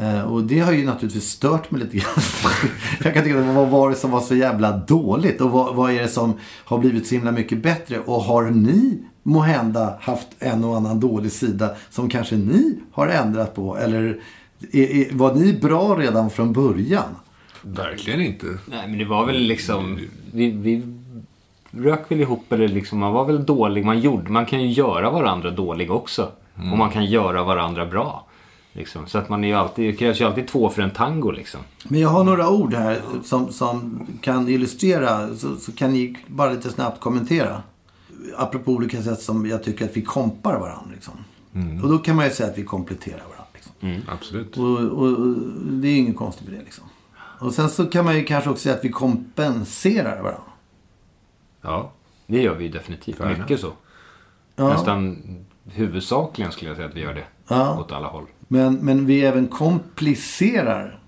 [0.00, 2.24] Eh, och det har ju naturligtvis stört mig lite grann.
[3.04, 5.40] jag kan tycka, vad var det som var så jävla dåligt?
[5.40, 6.34] Och vad, vad är det som
[6.64, 7.98] har blivit så himla mycket bättre?
[7.98, 13.54] Och har ni måhända haft en och annan dålig sida som kanske ni har ändrat
[13.54, 13.76] på?
[13.76, 14.20] Eller
[14.72, 17.16] är, är, var ni bra redan från början?
[17.62, 18.46] Verkligen inte.
[18.46, 19.98] Nej, men det var väl liksom...
[20.32, 20.82] Vi, vi
[21.70, 23.84] rök väl ihop, eller liksom, man var väl dålig.
[23.84, 26.28] Man, gjorde, man kan ju göra varandra dålig också.
[26.72, 28.26] Och man kan göra varandra bra.
[28.72, 29.06] Liksom.
[29.06, 31.60] Så att man är ju alltid, det krävs ju alltid två för en tango liksom.
[31.84, 35.34] Men jag har några ord här som, som kan illustrera.
[35.34, 37.62] Så, så kan ni bara lite snabbt kommentera.
[38.36, 40.90] Apropå olika sätt som jag tycker att vi kompar varandra.
[40.92, 41.14] Liksom.
[41.82, 43.44] Och då kan man ju säga att vi kompletterar varandra.
[43.54, 43.72] Liksom.
[44.08, 44.56] Absolut.
[44.56, 45.36] Och, och, och
[45.70, 46.64] det är inget konstigt med det.
[46.64, 46.84] Liksom.
[47.40, 50.42] Och sen så kan man ju kanske också säga att vi kompenserar varandra.
[51.62, 51.92] Ja.
[52.26, 53.18] Det gör vi ju definitivt.
[53.38, 53.72] Mycket så.
[54.56, 54.68] Ja.
[54.68, 55.22] Nästan
[55.64, 57.24] huvudsakligen skulle jag säga att vi gör det.
[57.48, 57.78] Ja.
[57.80, 58.26] Åt alla håll.
[58.52, 60.98] Men, men vi även komplicerar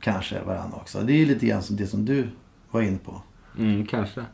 [0.00, 1.00] kanske varandra också.
[1.00, 2.28] Det är lite grann som det som du
[2.70, 3.22] var inne på.
[3.58, 4.24] Mm, kanske.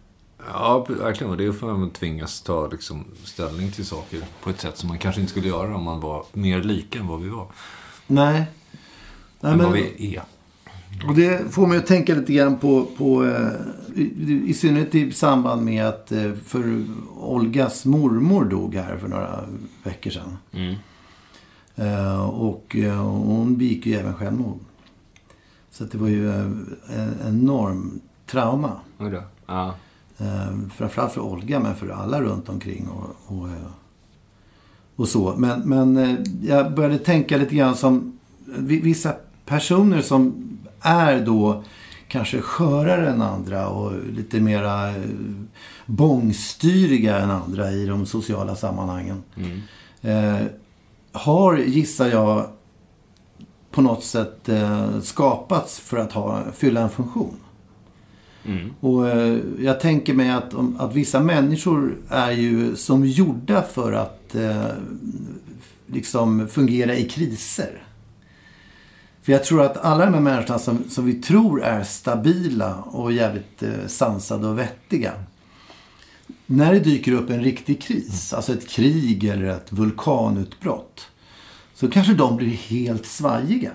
[0.46, 1.30] Ja, verkligen.
[1.30, 4.78] Och det är för att man tvingas ta liksom, ställning till saker på ett sätt
[4.78, 7.46] som man kanske inte skulle göra om man var mer lika än vad vi var.
[8.06, 8.46] Nej.
[9.40, 10.22] Nej än men, vad vi är.
[11.08, 13.50] och det får mig att tänka lite grann på, på eh,
[13.94, 16.84] i, i synnerhet i samband med att eh, för
[17.16, 19.44] Olgas mormor dog här för några
[19.82, 20.38] veckor sedan.
[20.52, 20.74] Mm.
[21.78, 24.58] Eh, och eh, hon begick ju även självmord.
[25.70, 26.44] Så det var ju eh,
[26.96, 28.72] en enorm trauma.
[29.46, 29.74] Ja.
[30.76, 32.88] Framförallt för Olga, men för alla runt omkring.
[32.88, 33.48] Och, och,
[34.96, 35.34] och så.
[35.36, 39.14] Men, men jag började tänka lite grann som vi- vissa
[39.46, 40.34] personer som
[40.80, 41.62] är då
[42.08, 44.94] kanske skörare än andra och lite mera
[45.86, 49.22] bångstyriga än andra i de sociala sammanhangen.
[49.36, 49.60] Mm.
[50.02, 50.46] Eh,
[51.12, 52.46] har, gissar jag,
[53.70, 57.36] på något sätt eh, skapats för att ha, fylla en funktion.
[58.44, 58.70] Mm.
[58.80, 63.92] Och eh, jag tänker mig att, om, att vissa människor är ju som gjorda för
[63.92, 64.66] att eh,
[65.86, 67.82] liksom fungera i kriser.
[69.22, 73.12] För jag tror att alla de här människorna som, som vi tror är stabila och
[73.12, 75.12] jävligt eh, sansade och vettiga.
[76.50, 81.08] När det dyker upp en riktig kris, alltså ett krig eller ett vulkanutbrott.
[81.74, 83.72] Så kanske de blir helt svajiga.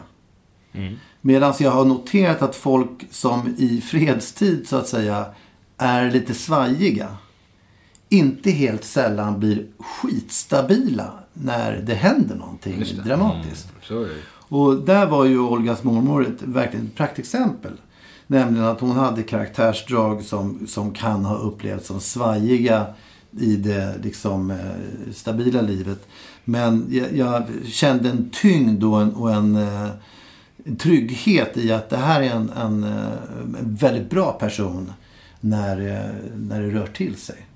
[1.22, 5.26] Medan jag har noterat att folk som i fredstid så att säga
[5.78, 7.18] är lite svajiga.
[8.10, 13.02] Inte helt sällan blir skitstabila när det händer någonting det.
[13.02, 13.68] dramatiskt.
[13.90, 14.10] Mm.
[14.26, 17.72] Och där var ju Olgas mormor ett verkligen ett praktexempel.
[18.34, 22.86] Nämligen att hon hade karaktärsdrag som, som kan ha upplevts som svajiga
[23.40, 26.08] i det liksom, eh, stabila livet.
[26.44, 29.90] Men jag, jag kände en tyngd och en, och en, eh,
[30.80, 33.12] trygghet i att det här är en, en, eh,
[33.60, 34.94] en väldigt bra person
[35.40, 37.48] när, eh, när det rör till sig.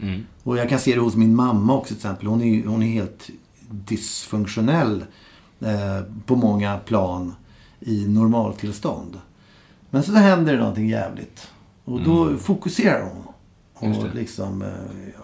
[0.00, 0.26] Mm.
[0.42, 2.26] Och jag kan se det hos min mamma också till exempel.
[2.26, 3.30] Hon är, hon är helt
[3.70, 5.04] dysfunktionell
[5.60, 7.34] eh, på många plan
[7.80, 9.18] i normaltillstånd.
[9.90, 11.50] Men så händer det någonting jävligt.
[11.84, 13.24] Och då fokuserar hon.
[13.80, 13.98] Mm.
[13.98, 14.68] Och liksom eh,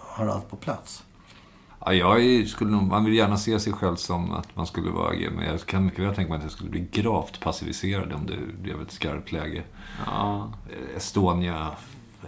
[0.00, 1.04] har allt på plats.
[1.86, 4.90] Ja, jag är- skulle nog, man vill gärna se sig själv som att man skulle
[4.90, 8.12] vara AG, men jag kan mycket väl tänka mig att jag skulle bli gravt passiviserad
[8.12, 9.62] om det blev ett skarpt läge.
[10.06, 10.52] Ja.
[10.96, 11.70] Estonia,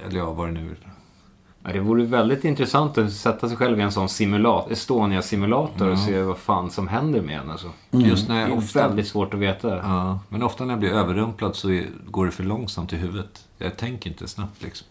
[0.07, 0.77] eller ja, vad det nu
[1.67, 5.93] Ja, det vore väldigt intressant att sätta sig själv i en sån simulat, Estonia-simulator och
[5.93, 5.97] Ja.
[6.07, 7.51] se vad fan som händer med en.
[7.51, 7.71] Alltså.
[7.91, 9.77] Just när det jag är ofta- väldigt svårt att veta.
[9.77, 13.45] Ja, men ofta när jag blir överrumplad så går det för långsamt i huvudet.
[13.59, 14.87] Jag tänker inte snabbt liksom.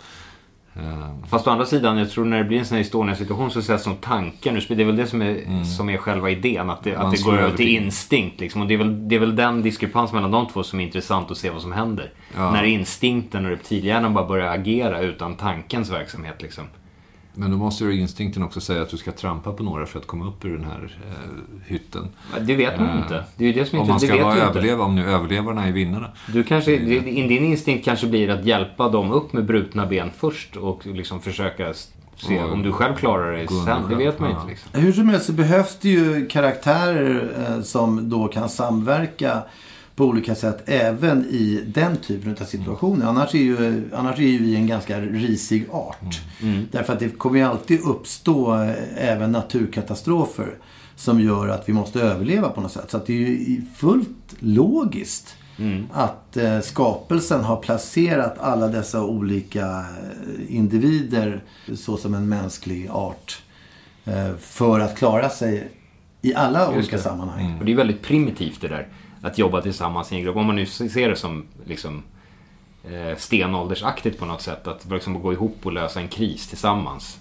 [0.79, 3.61] Eh, Fast å andra sidan, jag tror när det blir en sån här Estonia-situation så
[3.61, 6.69] sätts nog tankar ur Det är väl det som är, som är själva idén.
[6.69, 7.01] Att det, Mm.
[7.03, 8.39] Man att det går över till- instinkt.
[8.39, 8.61] Liksom.
[8.61, 11.31] Och det är, väl, det är väl den diskrepans mellan de två som är intressant
[11.31, 12.11] att se vad som händer.
[12.35, 12.51] Ja.
[12.51, 16.41] När instinkten och reptilhjärnan bara börjar agera utan tankens verksamhet.
[16.41, 16.63] Liksom.
[17.37, 20.07] Men då måste ju instinkten också säga att du ska trampa på några för att
[20.07, 21.13] komma upp ur den här eh,
[21.71, 22.07] hytten.
[22.41, 23.23] Det vet man Eh, inte.
[23.37, 24.45] Det är ju det som är Om man ska Det vet vara inte.
[24.45, 26.09] överleva, om nu överlevarna är vinnarna.
[26.33, 30.55] Du kanske, din din instinkt kanske blir att hjälpa dem upp med brutna ben först
[30.55, 31.73] och liksom försöka
[32.17, 33.81] se Och om du själv klarar dig sen.
[33.89, 34.35] Det vet man Ja.
[34.37, 34.49] inte.
[34.51, 34.81] Liksom.
[34.81, 39.41] Hur som helst så behövs det ju karaktärer eh, som då kan samverka
[39.95, 43.05] på olika sätt även i den typen av situationer.
[43.05, 46.21] Annars är ju, annars är ju vi en ganska risig art.
[46.71, 50.55] Därför att det kommer ju alltid uppstå eh, även naturkatastrofer
[50.95, 52.91] som gör att vi måste överleva på något sätt.
[52.91, 55.35] Så att det är ju fullt logiskt
[55.91, 61.43] att eh, skapelsen har placerat alla dessa olika eh, individer
[61.75, 63.41] så som en mänsklig art
[64.05, 65.71] eh, för att klara sig
[66.21, 67.01] i alla Just olika det.
[67.01, 67.59] sammanhang.
[67.59, 68.87] Och det är väldigt primitivt det där.
[69.25, 70.35] Att jobba tillsammans i en grupp.
[70.35, 72.03] Om man nu ser det som liksom,
[72.83, 74.67] eh, stenåldersaktigt på något sätt.
[74.67, 77.19] Att liksom gå ihop och lösa en kris tillsammans.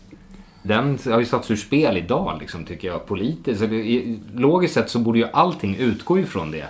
[0.62, 3.62] Den har ju satts ur spel idag, liksom, tycker jag, politiskt.
[4.34, 6.66] Logiskt sett så borde ju allting utgå ifrån det.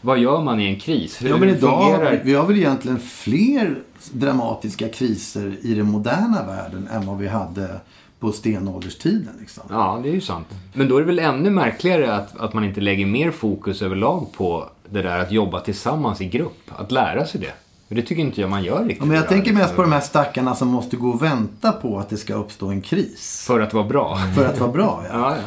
[0.00, 1.22] Vad gör man i en kris?
[1.22, 2.20] Hur Ja, men idag, fungerar...
[2.24, 3.78] vi har väl egentligen fler
[4.12, 7.80] dramatiska kriser i den moderna världen än vad vi hade
[8.24, 9.36] på stenålderstiden.
[9.40, 9.62] Liksom.
[9.70, 10.46] Ja, det är ju sant.
[10.72, 14.32] Men då är det väl ännu märkligare att, att man inte lägger mer fokus överlag
[14.32, 16.70] på det där att jobba tillsammans i grupp.
[16.76, 17.52] Att lära sig det.
[17.88, 18.98] För det tycker inte jag man gör riktigt.
[18.98, 19.76] Ja, men jag idag, tänker mest liksom.
[19.76, 22.80] på de här stackarna som måste gå och vänta på att det ska uppstå en
[22.80, 23.44] kris.
[23.46, 24.18] För att vara bra.
[24.36, 25.14] För att vara bra, ja.
[25.18, 25.42] Ja, ja.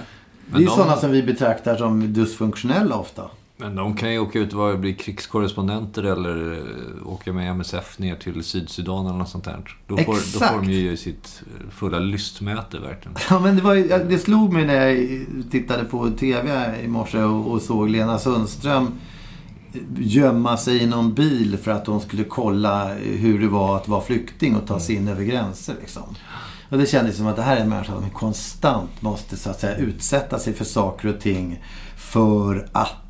[0.58, 3.24] Det är de- sådana som vi betraktar som dysfunktionella ofta.
[3.60, 8.16] Men de kan ju åka ut och bli krigskorrespondenter eller eh, åka med MSF ner
[8.16, 9.78] till Sydsudan eller något sånt där.
[9.88, 10.54] Då får, då Exakt.
[10.54, 13.18] får de ju sitt eh, fulla lystmäte verkligen.
[13.30, 13.76] Ja, men det, var,
[14.10, 18.92] det slog mig när jag tittade på TV i morse och, och såg Lena Sundström
[19.98, 24.02] gömma sig i någon bil för att hon skulle kolla hur det var att vara
[24.02, 25.76] flykting och ta sig in över gränser.
[25.80, 26.16] Liksom.
[26.70, 29.60] Och det kändes som att det här är en människa som konstant måste så att
[29.60, 31.64] säga, utsätta sig för saker och ting
[31.96, 33.07] för att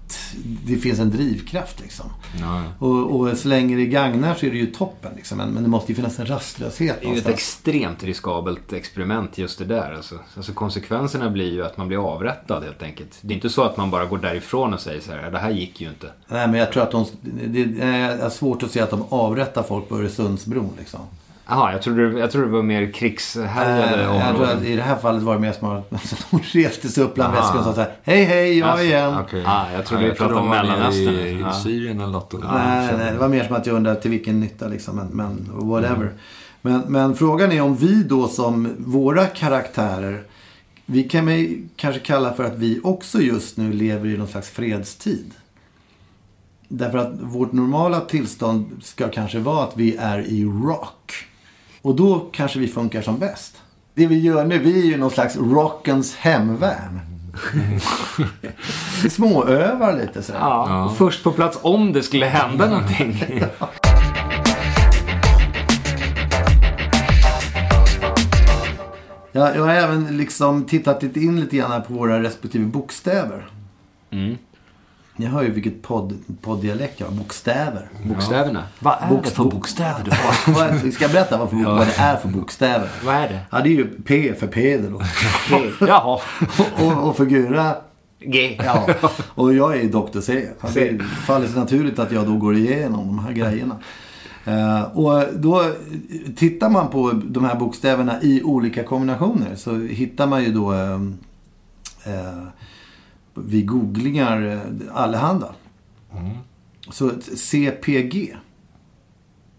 [0.66, 1.80] det finns en drivkraft.
[1.80, 2.06] Liksom.
[2.42, 2.64] Ja.
[2.80, 5.12] Och, och så länge det gagnar så är det ju toppen.
[5.16, 5.38] Liksom.
[5.38, 9.38] Men, men det måste ju finnas en rastlöshet Det är ju ett extremt riskabelt experiment
[9.38, 9.94] just det där.
[9.94, 10.20] Alltså.
[10.36, 13.18] Alltså konsekvenserna blir ju att man blir avrättad helt enkelt.
[13.22, 15.52] Det är inte så att man bara går därifrån och säger så här, det här
[15.52, 16.12] gick ju inte.
[16.28, 17.06] Nej, men jag tror att de...
[17.22, 21.02] Det är svårt att se att de avrättar folk på Öresundsbron liksom.
[21.50, 24.58] Jaha, jag trodde, jag trodde det var mer krigshärjade jag tror områden.
[24.58, 25.90] att I det här fallet var det mer som att
[26.32, 29.18] de reste sig upp bland väskan och sa så här, Hej, hej, jag Alltså, igen.
[29.20, 29.44] Okej.
[29.46, 31.14] Ah, jag trodde vi pratade om Mellanöstern.
[31.16, 31.52] I, Ja.
[31.52, 32.34] i Syrien eller något.
[32.44, 34.96] Nej, nej, det var mer som att jag undrade till vilken nytta liksom.
[34.96, 36.10] Men, men whatever.
[36.62, 40.24] Men, men frågan är om vi då som våra karaktärer.
[40.86, 44.50] Vi kan väl kanske kalla för att vi också just nu lever i någon slags
[44.50, 45.32] fredstid.
[46.68, 51.14] Därför att vårt normala tillstånd ska kanske vara att vi är i rock.
[51.82, 53.62] Och då kanske vi funkar som bäst.
[53.94, 57.00] Det vi gör nu, vi är ju någon slags rockens hemvärn.
[59.04, 60.40] Vi småövar lite sådär.
[60.40, 63.24] Ja, och först på plats om det skulle hända någonting.
[69.32, 73.50] Jag, jag har även liksom tittat lite in lite grann här på våra respektive bokstäver.
[74.12, 74.38] Mm.
[75.18, 77.14] Ni hör ju vilket podd, podddialekt jag har.
[77.14, 77.90] Bokstäver.
[78.04, 78.64] Bokstäverna.
[78.80, 80.54] Vad är Boks- det för bokstäver du har?
[80.82, 82.90] Vad- Ska jag berätta vad, för, vad det är för bokstäver?
[83.06, 83.40] Vad är det?
[83.52, 85.02] Ja, det är ju P för Peder då.
[85.88, 86.20] Jaha.
[86.82, 87.76] och, och för Gura.
[88.20, 88.60] G.
[88.66, 88.88] Ja.
[89.36, 90.20] Och jag är ju Dr.
[90.22, 90.46] C.
[90.62, 93.76] Ja, Det faller sig naturligt att jag då går igenom de här grejerna.
[94.46, 95.64] Eh, och då
[96.36, 100.94] tittar man på de här bokstäverna i olika kombinationer så hittar man ju då eh,
[102.06, 102.44] eh,
[103.46, 104.62] vid googlingar eh,
[104.94, 105.56] allehanda.
[106.90, 108.38] Så ett CPG.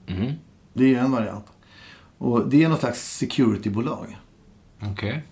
[0.06, 0.32] Mm.
[0.72, 1.46] Det är ju en variant.
[2.18, 4.16] Och det är något slags securitybolag.
[4.80, 5.22] Okej.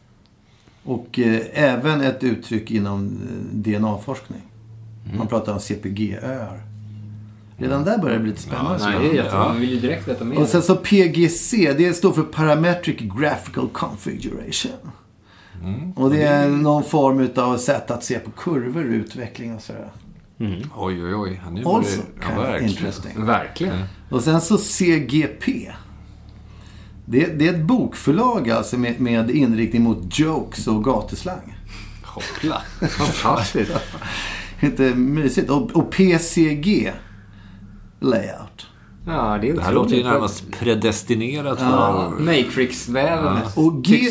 [0.85, 4.43] Och eh, även ett uttryck inom eh, DNA-forskning.
[5.17, 6.63] Man pratar om CPG-öar.
[7.57, 8.79] Redan där börjar det bli lite spännande.
[8.85, 9.49] Nej, det är jättebra.
[9.49, 10.41] Man vill ju direkt veta mer.
[10.41, 14.91] Och sen så PGC, det står för Parametric Graphical Configuration.
[15.97, 19.93] Och det är någon form av sätt att se på kurvor, utveckling och sådär.
[20.77, 21.41] Oj, oj, oj.
[21.45, 22.71] Han är Also ja, verkligen.
[22.71, 23.25] interesting.
[23.25, 23.85] Verkligen.
[24.11, 25.73] Och sen så CGP.
[27.05, 31.57] Det, det är ett bokförlag alltså med, med inriktning mot jokes och gatuslang.
[32.05, 32.63] Hoppla.
[32.89, 33.73] Fantastiskt.
[34.61, 35.51] Inte mysigt.
[35.51, 36.93] Och, och PCG
[38.01, 38.66] Layout.
[39.09, 42.23] Ja, det är Det här låter ju närmast predestinerat Ja, för...
[42.25, 43.39] Matrix-väven.
[43.57, 44.11] Och G-.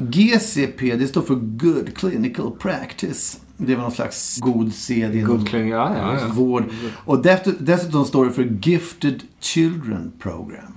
[0.00, 3.40] GCP, det står för Good Clinical Practice.
[3.56, 6.26] Det var någon slags god sed inom ja, ja, ja.
[6.32, 6.64] vård.
[7.04, 7.22] Och
[7.58, 10.76] dessutom står det för Gifted Children Program.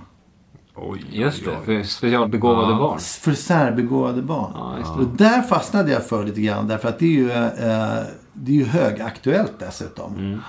[0.76, 2.78] Oj, Just det, för specialbegåvade Ja.
[2.78, 2.98] barn.
[3.00, 4.52] För särbegåvade barn.
[4.54, 6.68] Ja, Och där fastnade jag för lite grann.
[6.68, 10.14] Därför att det är ju, eh, det är ju högaktuellt dessutom.
[10.14, 10.40] Mm.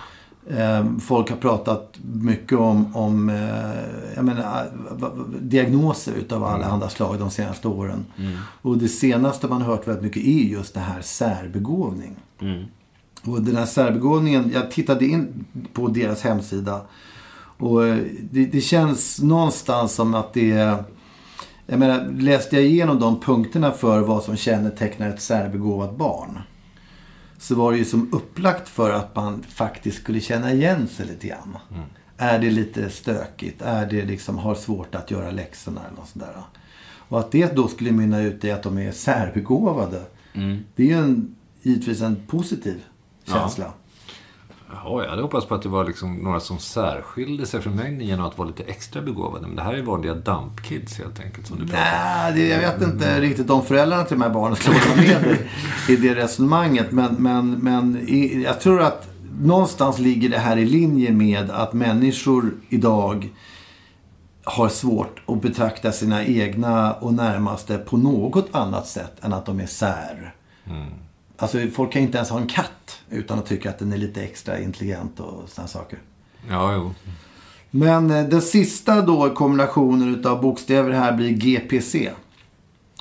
[0.49, 4.67] Eh, folk har pratat mycket om, om eh, jag menar,
[5.41, 6.71] diagnoser utav alla Mm.
[6.73, 8.05] andra slag de senaste åren.
[8.61, 12.15] Och det senaste man har hört väldigt mycket är just det här särbegåvning.
[12.41, 12.63] Mm.
[13.23, 16.81] Och den här särbegåvningen, jag tittade in på deras hemsida.
[17.57, 17.97] Och eh,
[18.31, 20.83] det, det känns någonstans som att det är...
[21.65, 26.39] Jag menar, läste jag igenom de punkterna för vad som kännetecknar ett särbegåvat barn.
[27.39, 31.27] Så var det ju som upplagt för att man faktiskt skulle känna igen sig lite
[31.27, 31.57] grann.
[32.17, 33.61] Är det lite stökigt?
[33.61, 36.43] Är det liksom, har svårt att göra läxorna eller något sånt där.
[37.09, 40.01] Och att det då skulle mynna ut i att de är särbegåvade.
[40.75, 42.83] Det är ju en, givetvis en positiv
[43.25, 43.73] känsla.
[44.71, 48.07] Jaha, jag hade hoppats på att det var liksom några som särskilde sig från mängden
[48.07, 49.47] genom att vara lite extra begåvade.
[49.47, 51.65] Men det här är vanliga dampkids helt enkelt som du.
[51.65, 55.23] Nej, det, jag vet inte riktigt om föräldrarna till de här barnen ska vara med
[55.23, 55.49] dig
[55.89, 56.91] i det resonemanget.
[56.91, 59.09] Men, men, men i, jag tror att
[59.41, 63.29] någonstans ligger det här i linje med att människor idag
[64.43, 69.59] har svårt att betrakta sina egna och närmaste på något annat sätt än att de
[69.59, 70.33] är sär.
[71.37, 72.71] Alltså folk kan inte ens ha en katt
[73.09, 75.99] utan att tycka att den är lite extra intelligent och sådana saker.
[76.49, 76.93] Ja, jo.
[77.71, 82.11] Men eh, den sista då kombinationen utav bokstäver här blir GPC.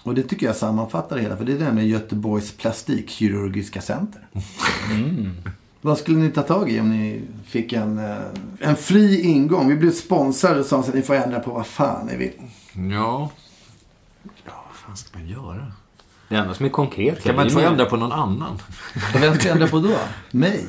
[0.02, 1.36] Och det tycker jag sammanfattar det hela.
[1.36, 4.28] För det är nämligen Göteborgs plastikkirurgiska center.
[5.80, 8.16] Vad skulle ni ta tag i om ni fick en, eh,
[8.60, 9.68] en fri ingång?
[9.68, 12.32] Vi blev sponsrade och sa att ni får ändra på vad fan ni vill.
[12.92, 13.30] Ja.
[14.44, 15.72] Ja, vad fan ska man göra?
[16.28, 17.24] Det enda som är konkret.
[17.24, 18.58] Kan man inte få ändra på någon annan?
[19.14, 19.94] Vem ska ändra på då?
[20.30, 20.66] Mig?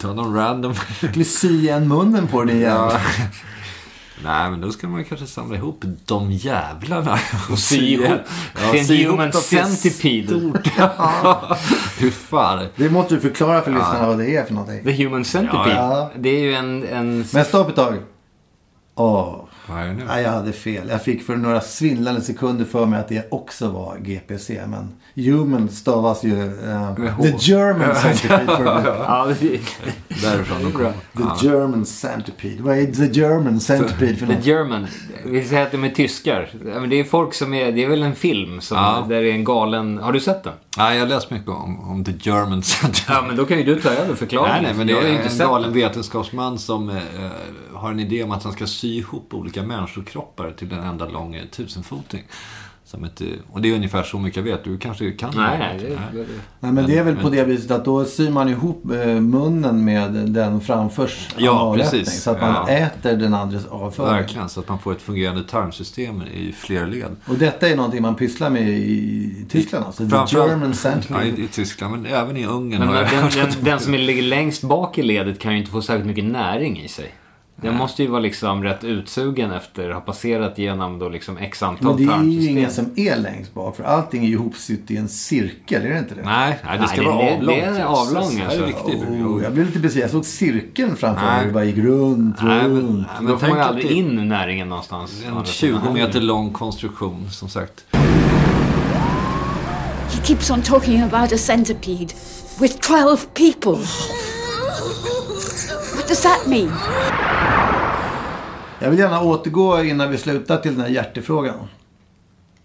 [0.00, 0.74] Ta någon random...
[0.96, 2.70] Skulle sy igen munnen på dig igen.
[2.70, 3.00] Ja.
[4.24, 7.18] Nej, men då ska man kanske samla ihop de jävlarna.
[7.50, 8.20] Och sy ihop.
[8.62, 10.26] Ja, en sy ihop human centipede.
[10.26, 10.66] stort.
[11.98, 12.66] Hur fan?
[12.76, 14.84] Det måste du förklara för lyssnarna vad det är för någonting.
[14.84, 15.74] The human centipede.
[15.74, 16.10] Ja.
[16.16, 16.88] Det är ju en...
[16.88, 17.24] en...
[17.32, 17.94] Men stopp ett tag.
[18.94, 19.24] Åh.
[19.24, 19.41] Vad
[20.06, 20.88] Nej, jag hade fel.
[20.88, 24.60] Jag fick för några svindlande sekunder för mig att det också var GPC.
[24.66, 24.88] Men
[25.26, 28.44] human stavas ju eh, the German centipede.
[28.84, 29.26] Ja,
[30.22, 30.92] Därifrån de
[31.40, 32.62] the German centipede.
[32.62, 34.46] Vad är the German centipede för The något?
[34.46, 34.86] German.
[35.24, 36.50] Vi säger att de är tyskar.
[36.90, 37.72] Det är folk som är...
[37.72, 39.06] Det är väl en film som, Ja.
[39.08, 39.98] där det är en galen...
[39.98, 40.52] Har du sett den?
[40.78, 43.04] Nej, jag har läst mycket om, om The German Center.
[43.08, 44.62] Ja, men då kan ju du ta över förklaringen.
[44.62, 47.02] Nej, nej, men det är inte en galen vetenskapsman som eh,
[47.74, 51.34] har en idé om att han ska sy ihop olika människokroppar till en enda lång
[51.34, 52.22] eh, tusenfoting.
[52.92, 53.22] Som ett,
[53.52, 54.64] och det är ungefär så mycket jag vet.
[54.64, 55.88] Du kanske kan Nej, det?
[55.88, 55.96] nej.
[56.12, 56.26] Det, det,
[56.60, 59.84] Nej, men det är väl på det viset att då syr man ihop eh, munnen
[59.84, 62.22] med den framförs Ja, precis.
[62.22, 62.68] Så att man Ja.
[62.68, 64.12] äter den andres avföring.
[64.12, 67.16] Verkligen, så att man får ett fungerande tarmsystem i fler led.
[67.26, 70.04] Och detta är någonting man pysslar med i Tyskland alltså.
[70.04, 71.26] The Framförallt- German Ja, centipede.
[71.26, 74.62] i, i Tyskland, men även i Ungern men jag den, den, den som ligger längst
[74.62, 77.14] bak i ledet kan ju inte få särskilt mycket näring i sig.
[77.62, 81.62] Den måste ju vara liksom rätt utsugen efter att ha passerat genom då liksom x
[81.62, 83.76] antal Men det är ju ingen som är längst bak.
[83.76, 86.22] För allting är ju ihopsytt i en cirkel, är det inte det?
[86.22, 87.46] Nej, nej, det ska Nej, vara det- avlångt.
[87.48, 87.86] det är ja.
[87.86, 88.62] avlång, alltså.
[88.62, 89.02] är viktigt.
[89.08, 90.00] Oh, jag blev lite besviken.
[90.02, 91.36] Jag såg cirkeln framför Nej.
[91.36, 91.46] mig.
[91.46, 93.06] Det bara gick runt, Nej, men- runt.
[93.06, 95.22] nej, Men då får man ju aldrig det- in näringen någonstans.
[95.38, 97.84] En 20 meter lång konstruktion, som sagt.
[100.12, 102.14] He keeps on talking about a centipede
[102.60, 103.78] with 12 people.
[106.02, 106.72] What does that mean?
[108.78, 111.68] Jag vill gärna återgå innan vi slutar till den här hjärtefrågan.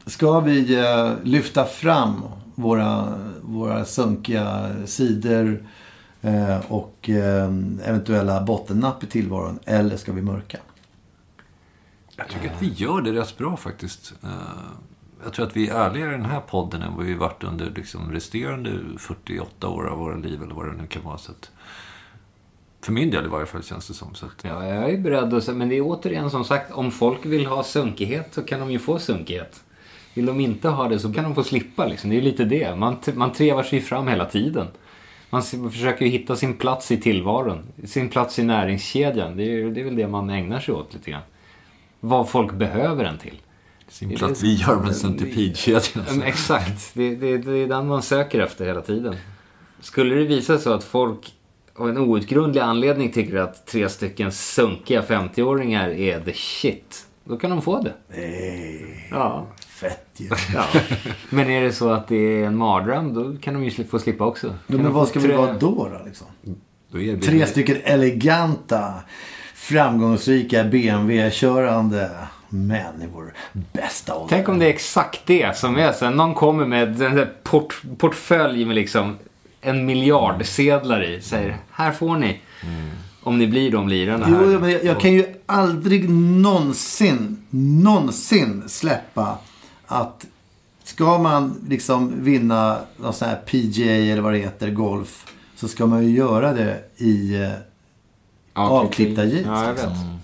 [0.06, 2.24] Ska vi eh, lyfta fram
[2.56, 5.68] våra, våra sunkiga sidor
[6.22, 7.52] eh, och eh,
[7.84, 9.60] eventuella bottennapp i tillvaron?
[9.66, 10.58] Eller ska vi mörka?
[12.16, 14.14] Jag tycker att vi gör det rätt bra faktiskt.
[15.24, 17.72] Jag tror att vi är ärligare i den här podden än vad vi varit under
[17.76, 21.18] liksom resterande 48 år av våra liv eller vad det nu kan vara.
[21.18, 21.52] Så att,
[22.82, 24.16] för min del i varje fall känns det som.
[24.16, 26.92] Så att, Ja, jag är beredd att säga, men det är återigen som sagt, om
[26.92, 29.64] folk vill ha sunkighet så kan de ju få sunkighet.
[30.14, 32.10] Vill de inte ha det så kan de få slippa liksom.
[32.10, 32.76] Det är ju lite det.
[32.76, 34.68] Man, man trevar sig fram hela tiden.
[35.30, 37.68] Man försöker ju hitta sin plats i tillvaron.
[37.86, 39.38] Sin plats i näringskedjan.
[39.38, 41.22] Det är, det är väl det man ägnar sig åt lite grann.
[42.00, 43.42] Vad folk behöver en till.
[43.88, 46.06] sin plats i German Centipede-kedjan.
[46.08, 46.94] Ja, men Exakt.
[46.94, 49.16] Det, det, det är den man söker efter hela tiden.
[49.80, 51.34] Skulle det visa sig att folk
[51.78, 57.06] av en outgrundlig anledning tycker att tre stycken sunkiga 50-åringar är the shit.
[57.24, 57.94] Då kan de få det.
[58.18, 59.08] Nej.
[59.12, 59.48] Ja.
[59.68, 60.30] Fett ju.
[60.54, 60.64] Ja.
[61.30, 64.26] Men är det så att det är en mardröm, då kan de ju få slippa
[64.26, 64.54] också.
[64.68, 66.28] Men de vad ska vi trä- vara då då liksom?
[66.92, 68.94] Då är det- Tre stycken eleganta,
[69.56, 72.10] framgångsrika BMW-körande
[72.50, 73.34] män i vår
[73.74, 74.36] bästa ålder.
[74.36, 76.14] Tänk om det är exakt det som är sen.
[76.14, 79.18] Någon kommer med den där port, portfölj med liksom
[79.68, 81.22] en miljard sedlar i.
[81.22, 82.40] Säger, här får ni.
[83.24, 84.40] Om ni blir de lirarna här.
[84.42, 89.38] Jo, men jag, jag kan ju aldrig någonsin, någonsin släppa
[89.88, 90.26] att
[90.84, 95.86] ska man liksom vinna någon sån här PGA eller vad det heter, golf, så ska
[95.86, 97.52] man ju göra det i eh,
[98.54, 99.48] avklippta jeans.
[99.48, 100.20] Ja, jag liksom.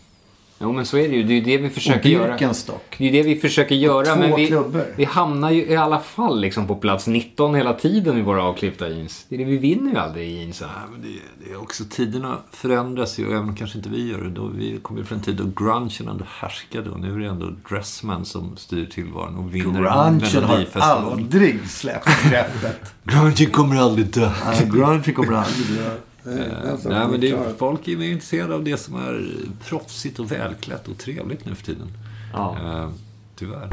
[0.63, 1.23] Jo, men så är det ju.
[1.23, 2.27] Det är ju det vi försöker göra.
[2.27, 2.95] Birkenstock.
[2.97, 4.05] Det är ju det vi försöker göra.
[4.05, 4.85] två Men vi, klubbor.
[4.95, 8.89] vi hamnar ju i alla fall liksom på plats 19 hela tiden i våra avklippta
[8.89, 9.25] jeans.
[9.29, 10.69] Det är det, vi vinner ju aldrig i jeansen.
[10.75, 14.11] Ja, men det, det är också tiderna förändras ju, och även om kanske inte vi
[14.11, 14.29] gör det.
[14.29, 17.27] Då vi kommer ju från en tid då grungen ändå härskade och nu är det
[17.27, 22.93] ändå Dressman som styr tillvaron och vinner Grungen har aldrig släppt greppet.
[23.03, 24.31] Grungen kommer aldrig dö.
[24.45, 25.95] Nej, grungen kommer aldrig dö.
[26.25, 29.27] Eh, Nej, men det är, folk är intresserade av det som är
[29.67, 31.87] proffsigt och välklätt och trevligt nu för tiden.
[32.33, 32.57] Ja.
[32.63, 32.89] Eh,
[33.35, 33.69] tyvärr.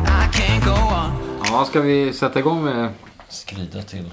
[1.51, 2.89] Ja, ska vi sätta igång med...
[3.29, 4.11] Skrida till.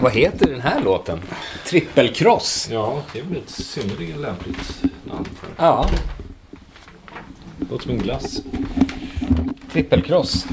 [0.00, 1.20] Vad heter den här låten?
[1.66, 2.68] Trippelkross.
[2.72, 5.48] Ja, det är väl ett synnerligen lämpligt namn för.
[5.64, 5.88] Ja,
[7.70, 8.42] Låter som en glass.
[9.72, 10.46] trippelkross.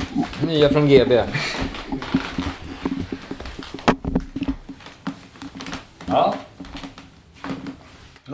[0.47, 1.21] Nya från GB.
[6.05, 6.35] Ja.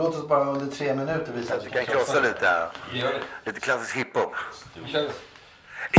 [0.00, 2.68] Låt oss bara under tre minuter visa att vi kan krossa lite här.
[3.44, 4.34] Lite klassisk hiphop.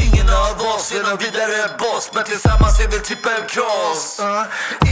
[0.04, 4.44] Ingen av oss är någon vidare boss Men tillsammans är vi trippelkross uh.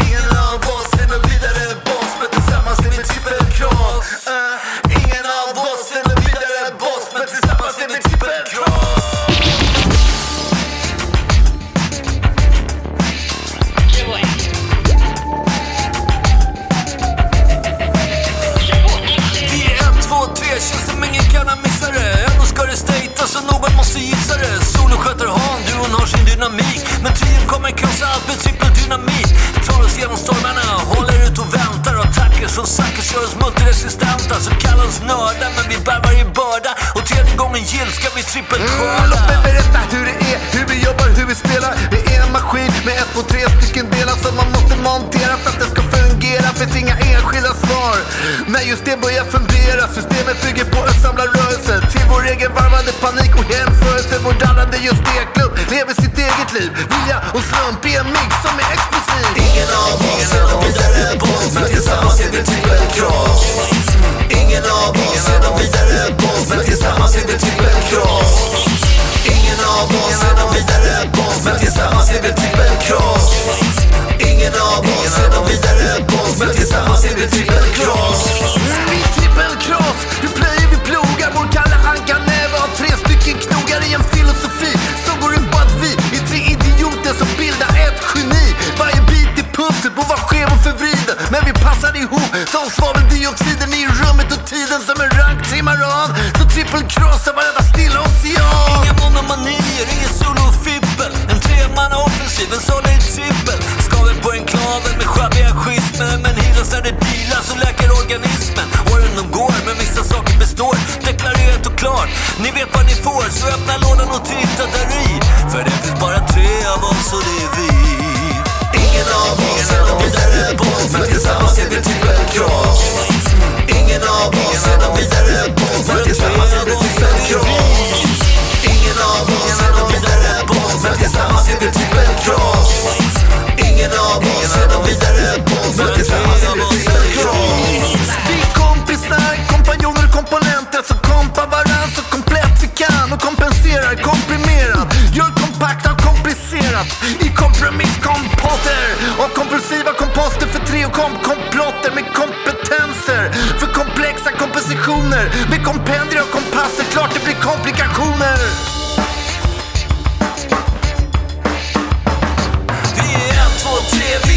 [0.01, 4.55] Ingen av oss är någon vidare boss Men tillsammans är vi trippelkross uh.
[4.99, 6.08] Ingen av oss är
[23.29, 28.05] det statas så någon måste sköter han, duon har sin dynamik Men trion kommer krossa
[28.13, 29.29] allt med trippeldynamit
[29.67, 34.51] Tar oss genom stormarna, håller ut och väntar Attacker som Suckers gör oss multiresistenta Så
[34.63, 38.95] kallar oss nördar men vi bär varje börda Och tredje gången gill ska vi trippelskörda
[38.97, 41.73] mm, Låt mig berätta hur det är, hur vi jobbar, hur vi spelar.
[41.93, 45.49] Vi är en maskin med ett, två, tre stycken delar som man måste montera för
[45.51, 46.47] att det ska fungera.
[46.59, 47.97] Finns inga enskilda svar.
[48.53, 49.83] När just det börjar fundera.
[49.97, 51.73] Systemet bygger på en samlad rörelse.
[51.91, 54.15] Till vår egen varvade panik och hänförelse.
[54.25, 56.71] Vår darrande just D-klubb lever sitt eget liv.
[56.91, 59.25] Vilja och slump i en mix som är explosiv.
[59.47, 63.41] Ingen av oss är någon vidare boss Men tillsammans är vi trippelkross
[64.29, 68.31] Ingen av oss är någon vidare boss Men tillsammans är vi trippelkross
[69.25, 73.25] Ingen av oss är någon vidare boss Men tillsammans är vi trippelkross
[74.19, 75.88] Ingen av oss är någon vidare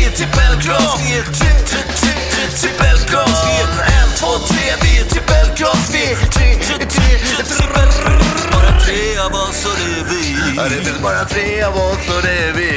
[0.02, 3.68] vi är trippelkross Vi är tri, tri, tri, tri, trippelkross Vi är
[4.02, 9.18] en, två, tre, vi är trippelkross Vi är tri, tri, tri, tri, trippelkross Bara tre
[9.18, 10.22] av oss och det är vi
[10.56, 12.70] Ja, det finns bara tre av oss och det är vi.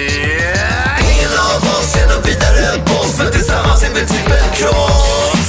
[1.11, 5.47] Ingen av oss är någon vidare boss Men tillsammans är vi trippelkross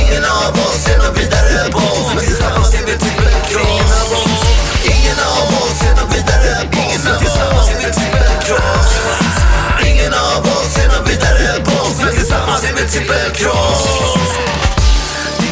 [0.00, 4.42] Ingen av oss är någon vidare boss Men tillsammans är vi trippelkross
[4.94, 8.92] Ingen av oss är någon vidare boss Men tillsammans är vi trippelkross
[9.88, 10.91] Ingen av oss är
[12.92, 13.86] trippelkross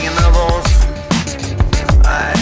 [0.01, 0.67] Ingen av oss
[2.05, 2.35] Nej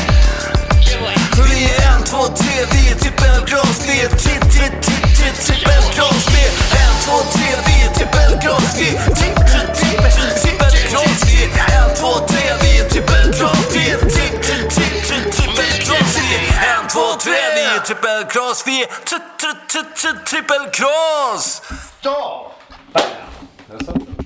[1.50, 6.26] vi är en, två, tre, vi är trippelkross Vi är tri- tri- tri- tri- trippelkross
[6.34, 6.50] Vi är
[6.86, 11.82] en, två, tre, vi är trippelkross Vi är tri- tri- tri- tri- trippelkross Vi är
[11.82, 16.78] en, två, tre, vi är trippelkross Vi är tri- tri- tri- tri- trippelkross Vi är
[16.80, 21.62] en, två, tre, vi är trippelkross Vi är tri- tri- tri- tri- trippelkross
[22.00, 22.54] Stopp!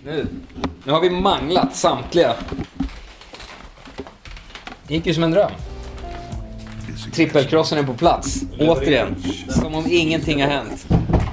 [0.05, 0.27] Nu,
[0.85, 2.35] nu har vi manglat samtliga.
[4.87, 5.51] Det gick ju som en dröm.
[7.15, 8.41] Trippelkrossen är på plats.
[8.61, 9.23] Återigen.
[9.49, 10.87] Som om ingenting har hänt.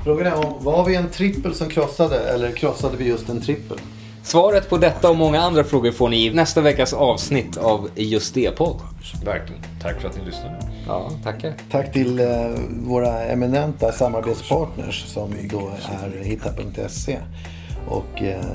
[0.04, 3.78] Frågan är om, var vi en trippel som krossade eller krossade vi just en trippel?
[4.24, 8.34] Svaret på detta och många andra frågor får ni i nästa veckas avsnitt av Just
[8.34, 8.82] det-podd.
[9.26, 9.62] Verkligen.
[9.82, 10.60] Tack för att ni lyssnade.
[10.88, 11.54] Ja, tackar.
[11.72, 12.28] Tack till eh,
[12.70, 15.72] våra eminenta samarbetspartners som då
[16.04, 17.20] är hitta.se
[17.90, 18.46] och eh,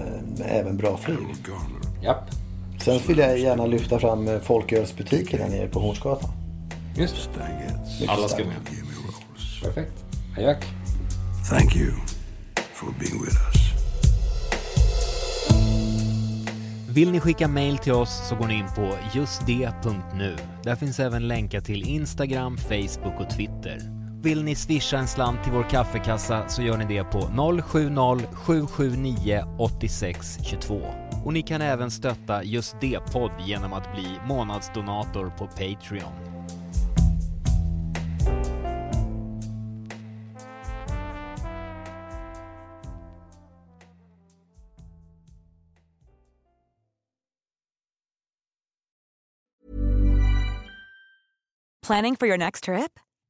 [0.44, 1.18] även Bra Flyg.
[2.02, 2.30] Japp.
[2.84, 6.30] Sen vill jag gärna lyfta fram eh, folkölsbutiken här nere på Hornsgatan.
[6.96, 8.08] Just det.
[8.08, 8.54] Alla ska med.
[9.62, 10.04] Perfekt.
[10.38, 10.64] Ajak.
[11.50, 11.92] Thank you
[12.72, 13.64] for being with us.
[16.94, 20.36] Vill ni skicka mail till oss så går ni in på justd.nu.
[20.62, 23.93] Där finns även länkar till Instagram, Facebook och Twitter.
[24.24, 30.80] Vill ni swisha en slant till vår kaffekassa så gör ni det på 070-779 8622.
[31.24, 36.12] Och ni kan även stötta Just det-podd genom att bli månadsdonator på Patreon.
[51.86, 53.00] Planning for your next trip?